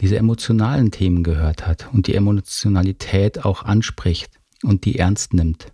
diese 0.00 0.16
emotionalen 0.16 0.90
Themen 0.90 1.22
gehört 1.22 1.66
hat 1.66 1.88
und 1.92 2.06
die 2.06 2.14
Emotionalität 2.14 3.44
auch 3.44 3.62
anspricht 3.62 4.40
und 4.62 4.84
die 4.84 4.98
ernst 4.98 5.34
nimmt. 5.34 5.68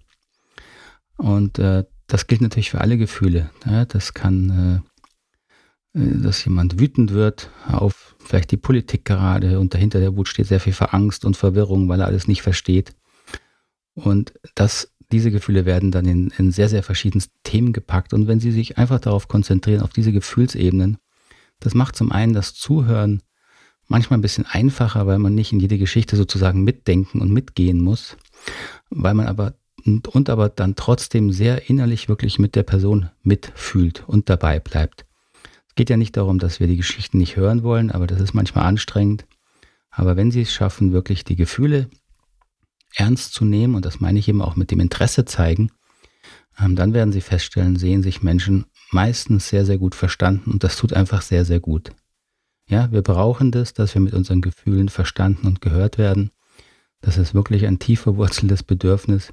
Und 1.17 1.59
äh, 1.59 1.85
das 2.07 2.27
gilt 2.27 2.41
natürlich 2.41 2.71
für 2.71 2.81
alle 2.81 2.99
Gefühle. 2.99 3.51
Ja, 3.65 3.85
das 3.85 4.15
kann, 4.15 4.83
äh, 5.95 5.99
äh, 5.99 6.23
dass 6.23 6.45
jemand 6.45 6.79
wütend 6.81 7.13
wird 7.13 7.51
auf 7.69 8.17
vielleicht 8.19 8.51
die 8.51 8.57
Politik 8.57 9.05
gerade 9.05 9.59
und 9.59 9.75
dahinter 9.75 10.01
der 10.01 10.17
Wut 10.17 10.29
steht 10.29 10.47
sehr 10.47 10.61
viel 10.61 10.73
Verangst 10.73 11.25
und 11.25 11.37
Verwirrung, 11.37 11.89
weil 11.89 12.01
er 12.01 12.07
alles 12.07 12.29
nicht 12.29 12.43
versteht. 12.43 12.93
Und 14.05 14.33
das, 14.55 14.93
diese 15.13 15.31
Gefühle 15.31 15.65
werden 15.65 15.91
dann 15.91 16.07
in, 16.07 16.33
in 16.39 16.53
sehr, 16.53 16.69
sehr 16.69 16.83
verschiedensten 16.83 17.35
Themen 17.45 17.73
gepackt. 17.73 18.13
Und 18.13 18.27
wenn 18.29 18.41
Sie 18.41 18.53
sich 18.53 18.79
einfach 18.79 19.01
darauf 19.01 19.29
konzentrieren, 19.29 19.83
auf 19.83 19.93
diese 19.93 20.13
Gefühlsebenen, 20.13 20.99
das 21.61 21.75
macht 21.75 21.97
zum 21.97 22.11
einen 22.11 22.33
das 22.33 22.55
Zuhören 22.55 23.23
manchmal 23.87 24.19
ein 24.19 24.23
bisschen 24.23 24.47
einfacher, 24.47 25.07
weil 25.07 25.19
man 25.19 25.35
nicht 25.35 25.53
in 25.53 25.61
jede 25.61 25.77
Geschichte 25.77 26.17
sozusagen 26.17 26.65
mitdenken 26.65 27.21
und 27.21 27.33
mitgehen 27.33 27.81
muss, 27.81 28.17
weil 28.89 29.15
man 29.15 29.27
aber 29.27 29.55
und, 29.85 30.09
und 30.09 30.29
aber 30.29 30.49
dann 30.49 30.77
trotzdem 30.77 31.33
sehr 31.33 31.71
innerlich 31.71 32.09
wirklich 32.09 32.39
mit 32.39 32.55
der 32.55 32.63
Person 32.63 33.11
mitfühlt 33.23 34.05
und 34.07 34.29
dabei 34.29 34.61
bleibt. 34.61 35.07
Es 35.69 35.75
geht 35.75 35.91
ja 35.91 35.97
nicht 35.97 36.17
darum, 36.17 36.39
dass 36.39 36.61
wir 36.61 36.67
die 36.67 36.77
Geschichten 36.77 37.19
nicht 37.19 37.37
hören 37.37 37.63
wollen, 37.63 37.91
aber 37.91 38.07
das 38.07 38.21
ist 38.21 38.35
manchmal 38.35 38.67
anstrengend. 38.67 39.27
Aber 39.91 40.17
wenn 40.17 40.31
Sie 40.31 40.43
es 40.43 40.53
schaffen, 40.53 40.93
wirklich 40.93 41.25
die 41.25 41.37
Gefühle 41.37 41.89
ernst 42.95 43.35
zu 43.35 43.45
nehmen, 43.45 43.75
und 43.75 43.85
das 43.85 44.01
meine 44.01 44.19
ich 44.19 44.29
eben 44.29 44.43
auch 44.43 44.57
mit 44.57 44.71
dem 44.71 44.81
Interesse 44.81 45.25
zeigen, 45.25 45.71
ähm, 46.59 46.77
dann 46.77 46.93
werden 46.93 47.13
Sie 47.13 47.21
feststellen, 47.21 47.77
sehen 47.77 48.03
sich 48.03 48.23
Menschen 48.23 48.67
meistens 48.91 49.49
sehr, 49.49 49.65
sehr 49.65 49.79
gut 49.79 49.95
verstanden 49.95 50.51
und 50.51 50.65
das 50.65 50.77
tut 50.77 50.93
einfach 50.93 51.23
sehr, 51.23 51.45
sehr 51.45 51.61
gut. 51.61 51.93
Ja, 52.69 52.93
wir 52.93 53.03
brauchen 53.03 53.51
das, 53.51 53.75
dass 53.75 53.95
wir 53.95 54.01
mit 54.01 54.15
unseren 54.15 54.41
Gefühlen 54.43 54.89
verstanden 54.89 55.47
und 55.47 55.61
gehört 55.61 55.99
werden. 55.99 56.31
Das 57.01 57.19
ist 57.19 57.35
wirklich 57.35 57.67
ein 57.67 57.79
tief 57.79 58.01
verwurzeltes 58.01 58.63
Bedürfnis. 58.63 59.33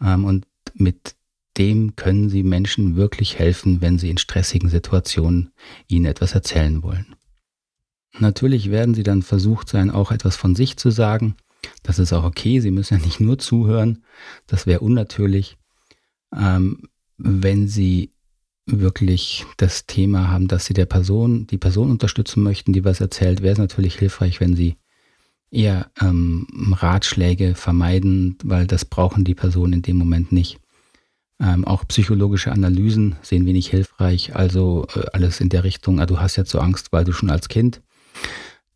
Ähm, 0.00 0.24
und 0.24 0.46
mit 0.74 1.14
dem 1.56 1.96
können 1.96 2.28
Sie 2.28 2.42
Menschen 2.42 2.96
wirklich 2.96 3.38
helfen, 3.38 3.80
wenn 3.80 3.98
Sie 3.98 4.10
in 4.10 4.18
stressigen 4.18 4.68
Situationen 4.68 5.52
ihnen 5.88 6.06
etwas 6.06 6.34
erzählen 6.34 6.82
wollen. 6.82 7.14
Natürlich 8.18 8.70
werden 8.70 8.94
Sie 8.94 9.02
dann 9.02 9.22
versucht 9.22 9.68
sein, 9.68 9.90
auch 9.90 10.10
etwas 10.10 10.36
von 10.36 10.54
sich 10.54 10.76
zu 10.76 10.90
sagen. 10.90 11.36
Das 11.82 11.98
ist 11.98 12.12
auch 12.12 12.24
okay. 12.24 12.60
Sie 12.60 12.70
müssen 12.70 12.98
ja 12.98 13.04
nicht 13.04 13.20
nur 13.20 13.38
zuhören. 13.38 14.04
Das 14.46 14.66
wäre 14.66 14.80
unnatürlich. 14.80 15.56
Ähm, 16.34 16.88
wenn 17.18 17.68
Sie 17.68 18.12
wirklich 18.66 19.46
das 19.56 19.86
Thema 19.86 20.28
haben, 20.28 20.48
dass 20.48 20.66
sie 20.66 20.74
der 20.74 20.86
Person, 20.86 21.46
die 21.46 21.58
Person 21.58 21.90
unterstützen 21.90 22.42
möchten, 22.42 22.72
die 22.72 22.84
was 22.84 23.00
erzählt, 23.00 23.40
wäre 23.40 23.52
es 23.52 23.58
natürlich 23.58 23.96
hilfreich, 23.96 24.40
wenn 24.40 24.56
sie 24.56 24.76
eher 25.50 25.90
ähm, 26.00 26.46
Ratschläge 26.72 27.54
vermeiden, 27.54 28.36
weil 28.42 28.66
das 28.66 28.84
brauchen 28.84 29.24
die 29.24 29.36
Personen 29.36 29.74
in 29.74 29.82
dem 29.82 29.96
Moment 29.96 30.32
nicht. 30.32 30.58
Ähm, 31.38 31.64
auch 31.64 31.86
psychologische 31.86 32.50
Analysen 32.50 33.14
sehen 33.22 33.46
wir 33.46 33.52
nicht 33.52 33.70
hilfreich, 33.70 34.34
also 34.34 34.86
äh, 34.94 35.06
alles 35.12 35.40
in 35.40 35.48
der 35.48 35.62
Richtung, 35.62 36.00
ah, 36.00 36.06
du 36.06 36.18
hast 36.18 36.36
jetzt 36.36 36.50
so 36.50 36.58
Angst, 36.58 36.92
weil 36.92 37.04
du 37.04 37.12
schon 37.12 37.30
als 37.30 37.48
Kind. 37.48 37.82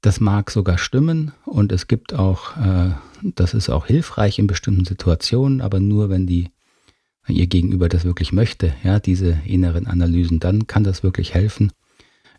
Das 0.00 0.20
mag 0.20 0.50
sogar 0.50 0.78
stimmen 0.78 1.32
und 1.44 1.72
es 1.72 1.86
gibt 1.86 2.14
auch, 2.14 2.56
äh, 2.56 2.92
das 3.22 3.54
ist 3.54 3.68
auch 3.68 3.86
hilfreich 3.86 4.38
in 4.38 4.46
bestimmten 4.46 4.84
Situationen, 4.84 5.60
aber 5.60 5.78
nur 5.80 6.08
wenn 6.08 6.26
die 6.26 6.50
wenn 7.26 7.36
ihr 7.36 7.46
Gegenüber 7.46 7.88
das 7.88 8.04
wirklich 8.04 8.32
möchte, 8.32 8.74
ja, 8.82 8.98
diese 8.98 9.38
inneren 9.44 9.86
Analysen, 9.86 10.40
dann 10.40 10.66
kann 10.66 10.84
das 10.84 11.02
wirklich 11.02 11.34
helfen. 11.34 11.72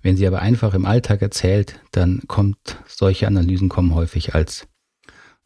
Wenn 0.02 0.18
sie 0.18 0.26
aber 0.26 0.40
einfach 0.40 0.74
im 0.74 0.86
Alltag 0.86 1.22
erzählt, 1.22 1.80
dann 1.92 2.22
kommt, 2.28 2.78
solche 2.88 3.28
Analysen 3.28 3.70
kommen 3.70 3.94
häufig 3.94 4.34
als, 4.34 4.68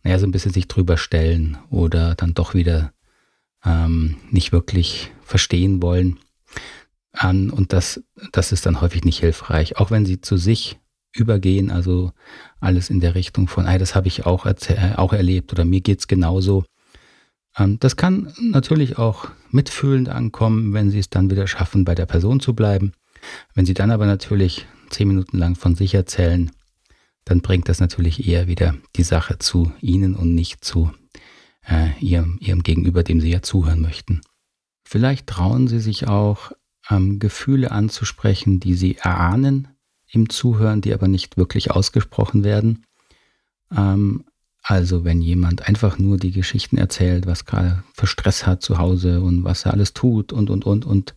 naja, 0.03 0.17
so 0.17 0.25
ein 0.25 0.31
bisschen 0.31 0.53
sich 0.53 0.67
drüber 0.67 0.98
stellen 0.98 1.57
oder 1.69 2.15
dann 2.15 2.34
doch 2.34 2.53
wieder 2.53 2.93
ähm, 3.65 4.17
nicht 4.31 4.51
wirklich 4.51 5.12
verstehen 5.22 5.81
wollen 5.81 6.19
an 7.12 7.50
und 7.50 7.74
das, 7.74 8.03
das 8.31 8.51
ist 8.51 8.65
dann 8.65 8.81
häufig 8.81 9.03
nicht 9.03 9.19
hilfreich. 9.19 9.77
Auch 9.77 9.91
wenn 9.91 10.05
sie 10.05 10.22
zu 10.22 10.38
sich 10.38 10.79
übergehen, 11.15 11.72
also 11.72 12.12
alles 12.60 12.89
in 12.89 13.00
der 13.00 13.15
Richtung 13.15 13.48
von, 13.48 13.65
ey, 13.65 13.77
das 13.77 13.95
habe 13.95 14.07
ich 14.07 14.25
auch, 14.25 14.45
auch 14.45 15.13
erlebt 15.13 15.51
oder 15.53 15.65
mir 15.65 15.81
geht's 15.81 16.07
genauso, 16.07 16.65
ähm, 17.57 17.79
das 17.79 17.95
kann 17.95 18.34
natürlich 18.39 18.98
auch 18.98 19.29
mitfühlend 19.50 20.10
ankommen, 20.10 20.74
wenn 20.74 20.91
Sie 20.91 21.00
es 21.00 21.10
dann 21.10 21.29
wieder 21.29 21.48
schaffen, 21.48 21.86
bei 21.86 21.95
der 21.95 22.05
Person 22.05 22.39
zu 22.39 22.53
bleiben. 22.53 22.93
Wenn 23.53 23.65
Sie 23.65 23.74
dann 23.74 23.91
aber 23.91 24.05
natürlich 24.05 24.67
zehn 24.89 25.07
Minuten 25.07 25.38
lang 25.38 25.55
von 25.55 25.75
sich 25.75 25.93
erzählen, 25.93 26.51
dann 27.24 27.41
bringt 27.41 27.69
das 27.69 27.79
natürlich 27.79 28.27
eher 28.27 28.48
wieder 28.48 28.75
die 28.95 29.03
Sache 29.03 29.39
zu 29.39 29.72
Ihnen 29.81 30.15
und 30.15 30.36
nicht 30.36 30.63
zu 30.63 30.91
äh, 31.67 31.89
ihrem, 32.00 32.38
ihrem 32.39 32.62
Gegenüber, 32.62 33.03
dem 33.03 33.19
Sie 33.19 33.31
ja 33.31 33.41
zuhören 33.41 33.81
möchten. 33.81 34.22
Vielleicht 34.88 35.27
trauen 35.27 35.67
Sie 35.67 35.79
sich 35.79 36.07
auch, 36.07 36.51
ähm, 36.89 37.17
Gefühle 37.17 37.72
anzusprechen, 37.72 38.60
die 38.60 38.75
Sie 38.75 38.98
erahnen 38.98 39.69
im 40.08 40.30
Zuhören, 40.30 40.82
die 40.82 40.94
aber 40.94 41.08
nicht 41.08 41.38
wirklich 41.38 41.72
ausgesprochen 41.72 42.44
werden. 42.44 42.86
Ähm, 43.76 44.26
also 44.62 45.04
wenn 45.04 45.22
jemand 45.22 45.68
einfach 45.68 46.00
nur 46.00 46.18
die 46.18 46.32
Geschichten 46.32 46.78
erzählt, 46.78 47.28
was 47.28 47.46
gerade 47.46 47.84
für 47.94 48.08
Stress 48.08 48.48
hat 48.48 48.64
zu 48.64 48.80
Hause 48.80 49.22
und 49.22 49.44
was 49.44 49.66
er 49.66 49.74
alles 49.74 49.94
tut 49.94 50.34
und, 50.34 50.50
und, 50.50 50.66
und, 50.66 50.86
und 50.86 51.16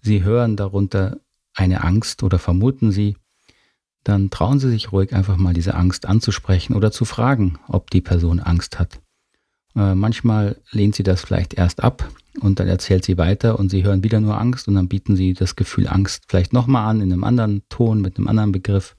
Sie 0.00 0.22
hören 0.22 0.56
darunter 0.56 1.18
eine 1.54 1.82
Angst 1.82 2.22
oder 2.22 2.38
vermuten 2.38 2.92
Sie, 2.92 3.16
dann 4.04 4.30
trauen 4.30 4.58
Sie 4.58 4.70
sich 4.70 4.92
ruhig 4.92 5.12
einfach 5.12 5.36
mal 5.36 5.52
diese 5.52 5.74
Angst 5.74 6.06
anzusprechen 6.06 6.74
oder 6.74 6.90
zu 6.90 7.04
fragen, 7.04 7.58
ob 7.68 7.90
die 7.90 8.00
Person 8.00 8.40
Angst 8.40 8.78
hat. 8.78 9.00
Äh, 9.78 9.94
manchmal 9.94 10.56
lehnt 10.72 10.96
sie 10.96 11.04
das 11.04 11.20
vielleicht 11.20 11.54
erst 11.54 11.84
ab 11.84 12.10
und 12.40 12.58
dann 12.58 12.66
erzählt 12.66 13.04
sie 13.04 13.16
weiter 13.16 13.58
und 13.58 13.70
Sie 13.70 13.84
hören 13.84 14.02
wieder 14.02 14.18
nur 14.18 14.38
Angst 14.38 14.66
und 14.66 14.74
dann 14.74 14.88
bieten 14.88 15.14
Sie 15.14 15.34
das 15.34 15.54
Gefühl 15.54 15.86
Angst 15.86 16.24
vielleicht 16.28 16.52
nochmal 16.52 16.88
an 16.88 17.00
in 17.00 17.12
einem 17.12 17.22
anderen 17.22 17.62
Ton, 17.68 18.00
mit 18.00 18.18
einem 18.18 18.26
anderen 18.26 18.50
Begriff. 18.50 18.96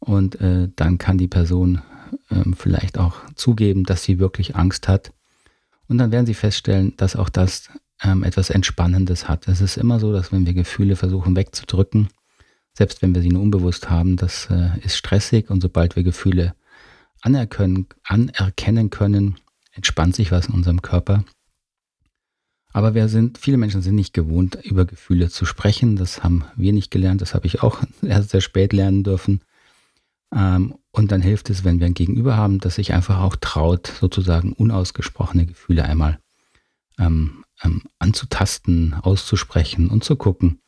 Und 0.00 0.40
äh, 0.40 0.68
dann 0.74 0.98
kann 0.98 1.18
die 1.18 1.28
Person 1.28 1.82
ähm, 2.30 2.54
vielleicht 2.54 2.98
auch 2.98 3.14
zugeben, 3.36 3.84
dass 3.84 4.02
sie 4.02 4.18
wirklich 4.18 4.56
Angst 4.56 4.88
hat. 4.88 5.12
Und 5.88 5.98
dann 5.98 6.10
werden 6.10 6.26
sie 6.26 6.34
feststellen, 6.34 6.92
dass 6.96 7.16
auch 7.16 7.28
das 7.28 7.70
ähm, 8.02 8.24
etwas 8.24 8.50
Entspannendes 8.50 9.28
hat. 9.28 9.46
Es 9.48 9.60
ist 9.60 9.76
immer 9.76 10.00
so, 10.00 10.12
dass 10.12 10.32
wenn 10.32 10.46
wir 10.46 10.54
Gefühle 10.54 10.96
versuchen 10.96 11.36
wegzudrücken, 11.36 12.08
selbst 12.74 13.02
wenn 13.02 13.14
wir 13.14 13.22
sie 13.22 13.30
nur 13.30 13.42
unbewusst 13.42 13.88
haben, 13.88 14.16
das 14.16 14.48
äh, 14.50 14.78
ist 14.82 14.96
stressig 14.96 15.48
und 15.48 15.60
sobald 15.60 15.96
wir 15.96 16.02
Gefühle 16.02 16.54
anerkennen, 17.22 17.86
anerkennen 18.04 18.90
können, 18.90 19.36
entspannt 19.76 20.16
sich 20.16 20.32
was 20.32 20.48
in 20.48 20.54
unserem 20.54 20.82
Körper. 20.82 21.24
Aber 22.72 22.94
wir 22.94 23.08
sind, 23.08 23.38
viele 23.38 23.56
Menschen 23.56 23.80
sind 23.80 23.94
nicht 23.94 24.12
gewohnt, 24.12 24.58
über 24.62 24.84
Gefühle 24.84 25.30
zu 25.30 25.46
sprechen. 25.46 25.96
Das 25.96 26.22
haben 26.22 26.44
wir 26.56 26.72
nicht 26.72 26.90
gelernt. 26.90 27.22
Das 27.22 27.34
habe 27.34 27.46
ich 27.46 27.62
auch 27.62 27.82
erst 28.02 28.30
sehr 28.30 28.40
spät 28.42 28.72
lernen 28.72 29.02
dürfen. 29.02 29.40
Ähm, 30.34 30.74
und 30.90 31.12
dann 31.12 31.22
hilft 31.22 31.50
es, 31.50 31.64
wenn 31.64 31.78
wir 31.80 31.86
ein 31.86 31.94
Gegenüber 31.94 32.36
haben, 32.36 32.58
das 32.58 32.74
sich 32.74 32.92
einfach 32.92 33.20
auch 33.20 33.36
traut, 33.36 33.86
sozusagen 33.86 34.52
unausgesprochene 34.52 35.46
Gefühle 35.46 35.84
einmal 35.84 36.18
ähm, 36.98 37.44
ähm, 37.62 37.82
anzutasten, 37.98 38.94
auszusprechen 38.94 39.88
und 39.88 40.04
zu 40.04 40.16
gucken, 40.16 40.60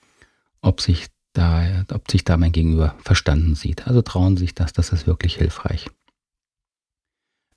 ob 0.60 0.80
sich 0.80 1.08
da, 1.32 1.84
ob 1.92 2.10
sich 2.10 2.24
da 2.24 2.36
mein 2.36 2.52
Gegenüber 2.52 2.94
verstanden 3.00 3.54
sieht. 3.54 3.86
Also 3.86 4.02
trauen 4.02 4.36
sich 4.36 4.54
das, 4.54 4.72
das 4.72 4.92
ist 4.92 5.06
wirklich 5.06 5.36
hilfreich. 5.36 5.86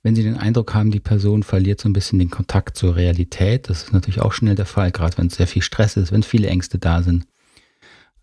Wenn 0.02 0.16
Sie 0.16 0.24
den 0.24 0.36
Eindruck 0.36 0.74
haben, 0.74 0.90
die 0.90 1.00
Person 1.00 1.44
verliert 1.44 1.80
so 1.80 1.88
ein 1.88 1.92
bisschen 1.92 2.18
den 2.18 2.30
Kontakt 2.30 2.76
zur 2.76 2.96
Realität, 2.96 3.68
das 3.68 3.84
ist 3.84 3.92
natürlich 3.92 4.20
auch 4.20 4.32
schnell 4.32 4.56
der 4.56 4.66
Fall, 4.66 4.90
gerade 4.90 5.16
wenn 5.18 5.28
es 5.28 5.36
sehr 5.36 5.46
viel 5.46 5.62
Stress 5.62 5.96
ist, 5.96 6.10
wenn 6.10 6.24
viele 6.24 6.48
Ängste 6.48 6.78
da 6.78 7.02
sind, 7.02 7.26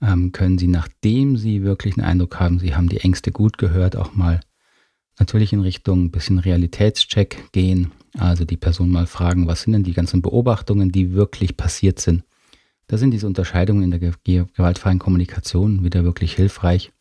ähm, 0.02 0.32
können 0.34 0.58
Sie, 0.58 0.68
nachdem 0.68 1.38
Sie 1.38 1.64
wirklich 1.64 1.98
einen 1.98 2.06
Eindruck 2.06 2.40
haben, 2.40 2.60
Sie 2.60 2.76
haben 2.76 2.90
die 2.90 3.00
Ängste 3.00 3.32
gut 3.32 3.58
gehört, 3.58 3.96
auch 3.96 4.14
mal 4.14 4.42
natürlich 5.20 5.54
in 5.54 5.62
Richtung 5.62 6.06
ein 6.06 6.12
bisschen 6.12 6.40
Realitätscheck 6.40 7.52
gehen. 7.52 7.92
Also 8.18 8.46
die 8.46 8.58
Person 8.58 8.90
mal 8.90 9.08
fragen, 9.08 9.48
was 9.48 9.62
sind 9.62 9.74
denn 9.74 9.84
die 9.84 9.94
ganzen 9.94 10.22
Beobachtungen, 10.22 10.92
die 10.92 11.14
wirklich 11.14 11.58
passiert 11.58 12.00
sind. 12.00 12.24
Da 12.88 12.98
sind 12.98 13.12
diese 13.12 13.28
Unterscheidungen 13.28 13.84
in 13.84 13.92
der 13.92 14.00
gewaltfreien 14.00 15.00
Kommunikation 15.00 15.84
wieder 15.84 16.04
wirklich 16.04 16.34
hilfreich, 16.34 16.92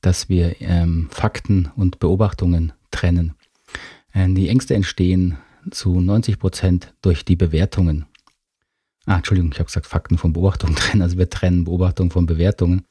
dass 0.00 0.28
wir 0.28 0.60
ähm, 0.60 1.08
Fakten 1.10 1.70
und 1.76 2.00
Beobachtungen 2.00 2.72
trennen. 2.90 3.34
Äh, 4.12 4.32
die 4.32 4.48
Ängste 4.48 4.74
entstehen 4.74 5.38
zu 5.70 6.00
90 6.00 6.38
Prozent 6.38 6.94
durch 7.02 7.24
die 7.24 7.36
Bewertungen. 7.36 8.06
Ah, 9.06 9.16
Entschuldigung, 9.16 9.50
ich 9.52 9.58
habe 9.58 9.66
gesagt 9.66 9.86
Fakten 9.86 10.18
von 10.18 10.32
Beobachtungen 10.32 10.76
trennen. 10.76 11.02
Also 11.02 11.18
wir 11.18 11.30
trennen 11.30 11.64
Beobachtungen 11.64 12.10
von 12.10 12.26
Bewertungen. 12.26 12.82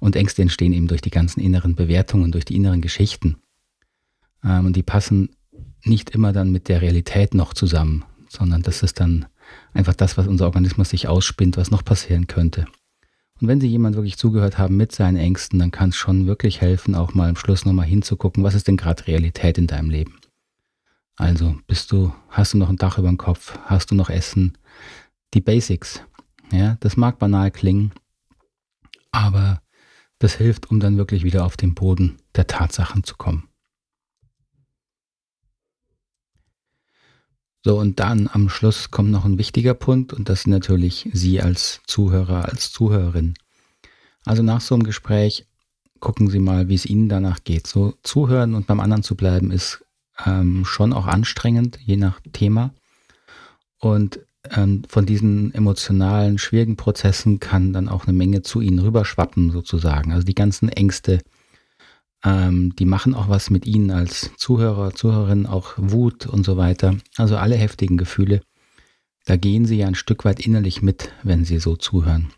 Und 0.00 0.16
Ängste 0.16 0.42
entstehen 0.42 0.72
eben 0.72 0.88
durch 0.88 1.00
die 1.00 1.10
ganzen 1.10 1.40
inneren 1.40 1.74
Bewertungen, 1.74 2.32
durch 2.32 2.44
die 2.44 2.56
inneren 2.56 2.80
Geschichten. 2.80 3.36
Ähm, 4.44 4.66
und 4.66 4.76
die 4.76 4.82
passen 4.82 5.30
nicht 5.84 6.10
immer 6.10 6.32
dann 6.32 6.50
mit 6.50 6.68
der 6.68 6.82
Realität 6.82 7.34
noch 7.34 7.54
zusammen, 7.54 8.04
sondern 8.28 8.62
das 8.62 8.82
ist 8.82 9.00
dann 9.00 9.26
einfach 9.72 9.94
das, 9.94 10.16
was 10.16 10.26
unser 10.26 10.46
Organismus 10.46 10.90
sich 10.90 11.08
ausspinnt, 11.08 11.56
was 11.56 11.70
noch 11.70 11.84
passieren 11.84 12.26
könnte. 12.26 12.66
Und 13.40 13.48
wenn 13.48 13.60
Sie 13.60 13.68
jemand 13.68 13.96
wirklich 13.96 14.16
zugehört 14.16 14.58
haben 14.58 14.76
mit 14.76 14.92
seinen 14.92 15.16
Ängsten, 15.16 15.58
dann 15.58 15.70
kann 15.70 15.90
es 15.90 15.96
schon 15.96 16.26
wirklich 16.26 16.60
helfen, 16.60 16.94
auch 16.94 17.14
mal 17.14 17.28
am 17.28 17.36
Schluss 17.36 17.64
nochmal 17.64 17.86
hinzugucken, 17.86 18.44
was 18.44 18.54
ist 18.54 18.68
denn 18.68 18.76
gerade 18.76 19.06
Realität 19.06 19.58
in 19.58 19.66
deinem 19.66 19.90
Leben. 19.90 20.18
Also 21.16 21.56
bist 21.66 21.92
du, 21.92 22.12
hast 22.28 22.54
du 22.54 22.58
noch 22.58 22.68
ein 22.68 22.76
Dach 22.76 22.98
über 22.98 23.08
dem 23.08 23.18
Kopf, 23.18 23.56
hast 23.66 23.90
du 23.90 23.94
noch 23.94 24.10
Essen, 24.10 24.58
die 25.32 25.40
Basics. 25.40 26.02
Ja, 26.50 26.76
das 26.80 26.96
mag 26.96 27.18
banal 27.18 27.50
klingen, 27.50 27.92
aber 29.12 29.62
das 30.18 30.34
hilft, 30.34 30.70
um 30.70 30.80
dann 30.80 30.96
wirklich 30.96 31.24
wieder 31.24 31.44
auf 31.44 31.56
den 31.56 31.74
Boden 31.74 32.16
der 32.34 32.46
Tatsachen 32.46 33.04
zu 33.04 33.16
kommen. 33.16 33.48
So, 37.64 37.78
und 37.78 37.98
dann 37.98 38.28
am 38.30 38.50
Schluss 38.50 38.90
kommt 38.90 39.10
noch 39.10 39.24
ein 39.24 39.38
wichtiger 39.38 39.72
Punkt 39.72 40.12
und 40.12 40.28
das 40.28 40.42
sind 40.42 40.50
natürlich 40.50 41.08
Sie 41.14 41.40
als 41.40 41.80
Zuhörer, 41.86 42.44
als 42.44 42.70
Zuhörerin. 42.72 43.34
Also 44.26 44.42
nach 44.42 44.60
so 44.60 44.74
einem 44.74 44.84
Gespräch 44.84 45.46
gucken 45.98 46.28
Sie 46.28 46.40
mal, 46.40 46.68
wie 46.68 46.74
es 46.74 46.84
Ihnen 46.84 47.08
danach 47.08 47.42
geht. 47.44 47.66
So 47.66 47.94
zuhören 48.02 48.54
und 48.54 48.66
beim 48.66 48.80
anderen 48.80 49.02
zu 49.02 49.16
bleiben 49.16 49.50
ist 49.50 49.83
ähm, 50.24 50.64
schon 50.64 50.92
auch 50.92 51.06
anstrengend, 51.06 51.78
je 51.84 51.96
nach 51.96 52.20
Thema. 52.32 52.72
Und 53.78 54.20
ähm, 54.50 54.82
von 54.88 55.06
diesen 55.06 55.54
emotionalen, 55.54 56.38
schwierigen 56.38 56.76
Prozessen 56.76 57.40
kann 57.40 57.72
dann 57.72 57.88
auch 57.88 58.06
eine 58.06 58.16
Menge 58.16 58.42
zu 58.42 58.60
Ihnen 58.60 58.78
rüberschwappen, 58.78 59.50
sozusagen. 59.50 60.12
Also 60.12 60.24
die 60.26 60.34
ganzen 60.34 60.68
Ängste, 60.68 61.20
ähm, 62.24 62.74
die 62.76 62.84
machen 62.84 63.14
auch 63.14 63.28
was 63.28 63.50
mit 63.50 63.66
Ihnen 63.66 63.90
als 63.90 64.30
Zuhörer, 64.36 64.94
Zuhörerin, 64.94 65.46
auch 65.46 65.74
Wut 65.76 66.26
und 66.26 66.44
so 66.44 66.56
weiter. 66.56 66.96
Also 67.16 67.36
alle 67.36 67.56
heftigen 67.56 67.96
Gefühle. 67.96 68.42
Da 69.26 69.36
gehen 69.36 69.64
Sie 69.64 69.78
ja 69.78 69.86
ein 69.86 69.94
Stück 69.94 70.24
weit 70.24 70.44
innerlich 70.44 70.82
mit, 70.82 71.12
wenn 71.22 71.44
Sie 71.44 71.58
so 71.58 71.76
zuhören. 71.76 72.30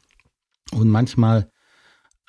Und 0.70 0.88
manchmal 0.88 1.50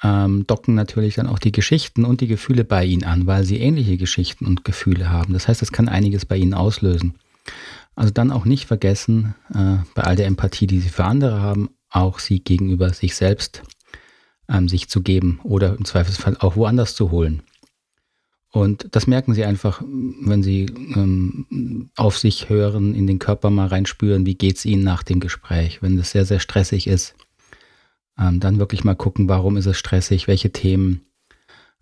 ähm, 0.04 0.46
docken 0.48 0.76
natürlich 0.76 1.16
dann 1.16 1.28
auch 1.28 1.40
die 1.40 1.52
Geschichten 1.52 2.06
und 2.06 2.22
die 2.22 2.28
Gefühle 2.28 2.64
bei 2.64 2.86
Ihnen 2.86 3.04
an, 3.04 3.26
weil 3.28 3.44
Sie 3.44 3.60
ähnliche 3.60 3.98
Geschichten 3.98 4.46
und 4.46 4.64
Gefühle 4.64 5.10
haben. 5.10 5.34
Das 5.34 5.48
heißt, 5.48 5.62
das 5.62 5.72
kann 5.72 5.90
einiges 5.90 6.26
bei 6.26 6.38
Ihnen 6.38 6.54
auslösen. 6.54 7.16
Also 7.96 8.12
dann 8.12 8.32
auch 8.32 8.46
nicht 8.46 8.66
vergessen, 8.66 9.34
äh, 9.54 9.78
bei 9.96 10.04
all 10.04 10.16
der 10.16 10.28
Empathie, 10.28 10.68
die 10.68 10.80
Sie 10.80 10.90
für 10.90 11.06
andere 11.06 11.42
haben, 11.42 11.70
auch 11.90 12.20
Sie 12.20 12.40
gegenüber 12.40 12.94
sich 12.94 13.16
selbst 13.16 13.64
ähm, 14.50 14.68
sich 14.68 14.90
zu 14.90 15.02
geben 15.02 15.40
oder 15.44 15.76
im 15.76 15.86
Zweifelsfall 15.86 16.38
auch 16.40 16.56
woanders 16.56 16.96
zu 16.96 17.12
holen. 17.12 17.42
Und 18.52 18.88
das 18.92 19.08
merken 19.08 19.34
Sie 19.34 19.44
einfach, 19.44 19.82
wenn 19.82 20.42
Sie 20.42 20.66
ähm, 20.96 21.90
auf 21.96 22.18
sich 22.18 22.50
hören, 22.50 22.96
in 22.96 23.06
den 23.06 23.20
Körper 23.20 23.50
mal 23.50 23.68
reinspüren, 23.68 24.26
wie 24.26 24.36
geht 24.36 24.58
es 24.58 24.66
Ihnen 24.66 24.84
nach 24.84 25.04
dem 25.04 25.20
Gespräch. 25.20 25.82
Wenn 25.82 26.00
es 26.00 26.12
sehr, 26.12 26.26
sehr 26.26 26.40
stressig 26.40 26.88
ist, 26.88 27.16
ähm, 28.20 28.40
dann 28.40 28.60
wirklich 28.60 28.84
mal 28.84 28.96
gucken, 28.96 29.30
warum 29.30 29.58
ist 29.58 29.66
es 29.66 29.78
stressig, 29.78 30.28
welche 30.28 30.52
Themen 30.52 31.02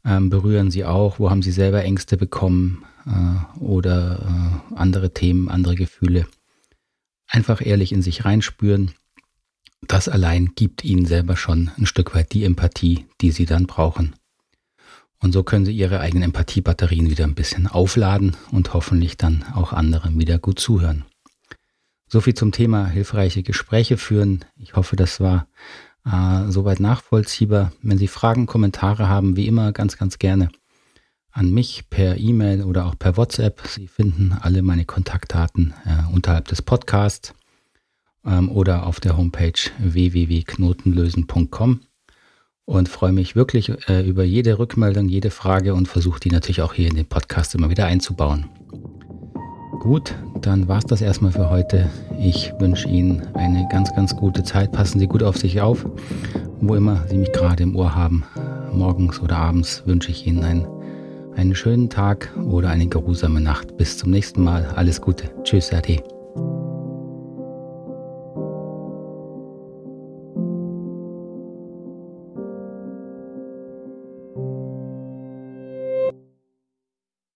ähm, 0.04 0.30
berühren 0.30 0.72
Sie 0.72 0.86
auch, 0.86 1.20
wo 1.20 1.30
haben 1.30 1.42
Sie 1.42 1.52
selber 1.52 1.84
Ängste 1.84 2.18
bekommen 2.18 2.84
äh, 3.06 3.60
oder 3.60 4.62
äh, 4.72 4.76
andere 4.76 5.14
Themen, 5.14 5.50
andere 5.50 5.76
Gefühle. 5.76 6.28
Einfach 7.28 7.66
ehrlich 7.66 7.92
in 7.92 8.02
sich 8.02 8.26
reinspüren 8.26 8.94
das 9.88 10.10
allein 10.10 10.54
gibt 10.56 10.84
ihnen 10.84 11.06
selber 11.06 11.38
schon 11.38 11.72
ein 11.78 11.86
Stück 11.86 12.16
weit 12.16 12.34
die 12.34 12.44
Empathie, 12.44 13.06
die 13.22 13.32
sie 13.32 13.46
dann 13.46 13.68
brauchen. 13.68 14.16
Und 15.20 15.32
so 15.32 15.44
können 15.44 15.66
sie 15.66 15.76
ihre 15.76 16.00
eigenen 16.00 16.24
Empathiebatterien 16.24 17.10
wieder 17.10 17.24
ein 17.24 17.36
bisschen 17.36 17.68
aufladen 17.68 18.36
und 18.52 18.74
hoffentlich 18.74 19.18
dann 19.18 19.44
auch 19.54 19.74
anderen 19.74 20.20
wieder 20.20 20.40
gut 20.40 20.60
zuhören. 20.60 21.06
So 22.08 22.22
viel 22.22 22.34
zum 22.34 22.52
Thema 22.52 22.88
hilfreiche 22.88 23.44
Gespräche 23.44 23.98
führen. 23.98 24.46
Ich 24.58 24.76
hoffe, 24.76 24.96
das 24.96 25.20
war 25.20 25.48
äh, 26.06 26.52
soweit 26.52 26.80
nachvollziehbar. 26.80 27.72
Wenn 27.82 27.98
Sie 27.98 28.08
Fragen, 28.08 28.46
Kommentare 28.46 29.10
haben, 29.10 29.36
wie 29.36 29.48
immer 29.48 29.72
ganz, 29.72 29.98
ganz 29.98 30.20
gerne 30.20 30.50
an 31.36 31.52
mich 31.52 31.90
per 31.90 32.18
E-Mail 32.18 32.64
oder 32.64 32.86
auch 32.86 32.98
per 32.98 33.18
WhatsApp. 33.18 33.62
Sie 33.68 33.88
finden 33.88 34.36
alle 34.40 34.62
meine 34.62 34.86
Kontaktdaten 34.86 35.74
äh, 35.86 36.14
unterhalb 36.14 36.48
des 36.48 36.62
Podcasts 36.62 37.34
ähm, 38.26 38.50
oder 38.50 38.88
auf 38.88 39.02
der 39.02 39.18
Homepage 39.18 39.60
www.knotenlösen.com 39.80 41.82
und 42.64 42.90
freue 42.90 43.12
mich 43.12 43.36
wirklich 43.36 43.90
äh, 43.90 44.08
über 44.08 44.24
jede 44.24 44.60
Rückmeldung, 44.60 45.10
jede 45.10 45.30
Frage 45.30 45.74
und 45.74 45.90
versuche 45.90 46.22
die 46.22 46.32
natürlich 46.32 46.62
auch 46.62 46.74
hier 46.74 46.88
in 46.88 46.96
den 46.96 47.06
Podcast 47.06 47.54
immer 47.54 47.70
wieder 47.70 47.86
einzubauen. 47.86 48.46
Gut, 49.82 50.16
dann 50.42 50.68
war 50.68 50.80
es 50.80 50.86
das 50.86 51.02
erstmal 51.02 51.32
für 51.32 51.50
heute. 51.50 51.90
Ich 52.20 52.54
wünsche 52.60 52.88
Ihnen 52.88 53.22
eine 53.34 53.68
ganz, 53.70 53.94
ganz 53.96 54.16
gute 54.16 54.44
Zeit. 54.44 54.72
Passen 54.72 55.00
Sie 55.00 55.08
gut 55.08 55.24
auf 55.24 55.38
sich 55.38 55.62
auf, 55.62 55.86
wo 56.62 56.76
immer 56.76 57.04
Sie 57.10 57.18
mich 57.18 57.32
gerade 57.32 57.64
im 57.64 57.76
Ohr 57.76 57.96
haben. 57.96 58.24
Morgens 58.74 59.22
oder 59.22 59.38
abends 59.38 59.84
wünsche 59.86 60.12
ich 60.12 60.28
Ihnen 60.28 60.44
einen, 60.44 60.68
einen 61.36 61.56
schönen 61.56 61.90
Tag 61.90 62.32
oder 62.50 62.70
eine 62.70 62.88
geruhsame 62.88 63.42
Nacht. 63.42 63.78
Bis 63.78 63.98
zum 63.98 64.12
nächsten 64.12 64.44
Mal. 64.44 64.66
Alles 64.76 65.02
Gute. 65.02 65.30
Tschüss, 65.44 65.72
Ade. 65.74 66.15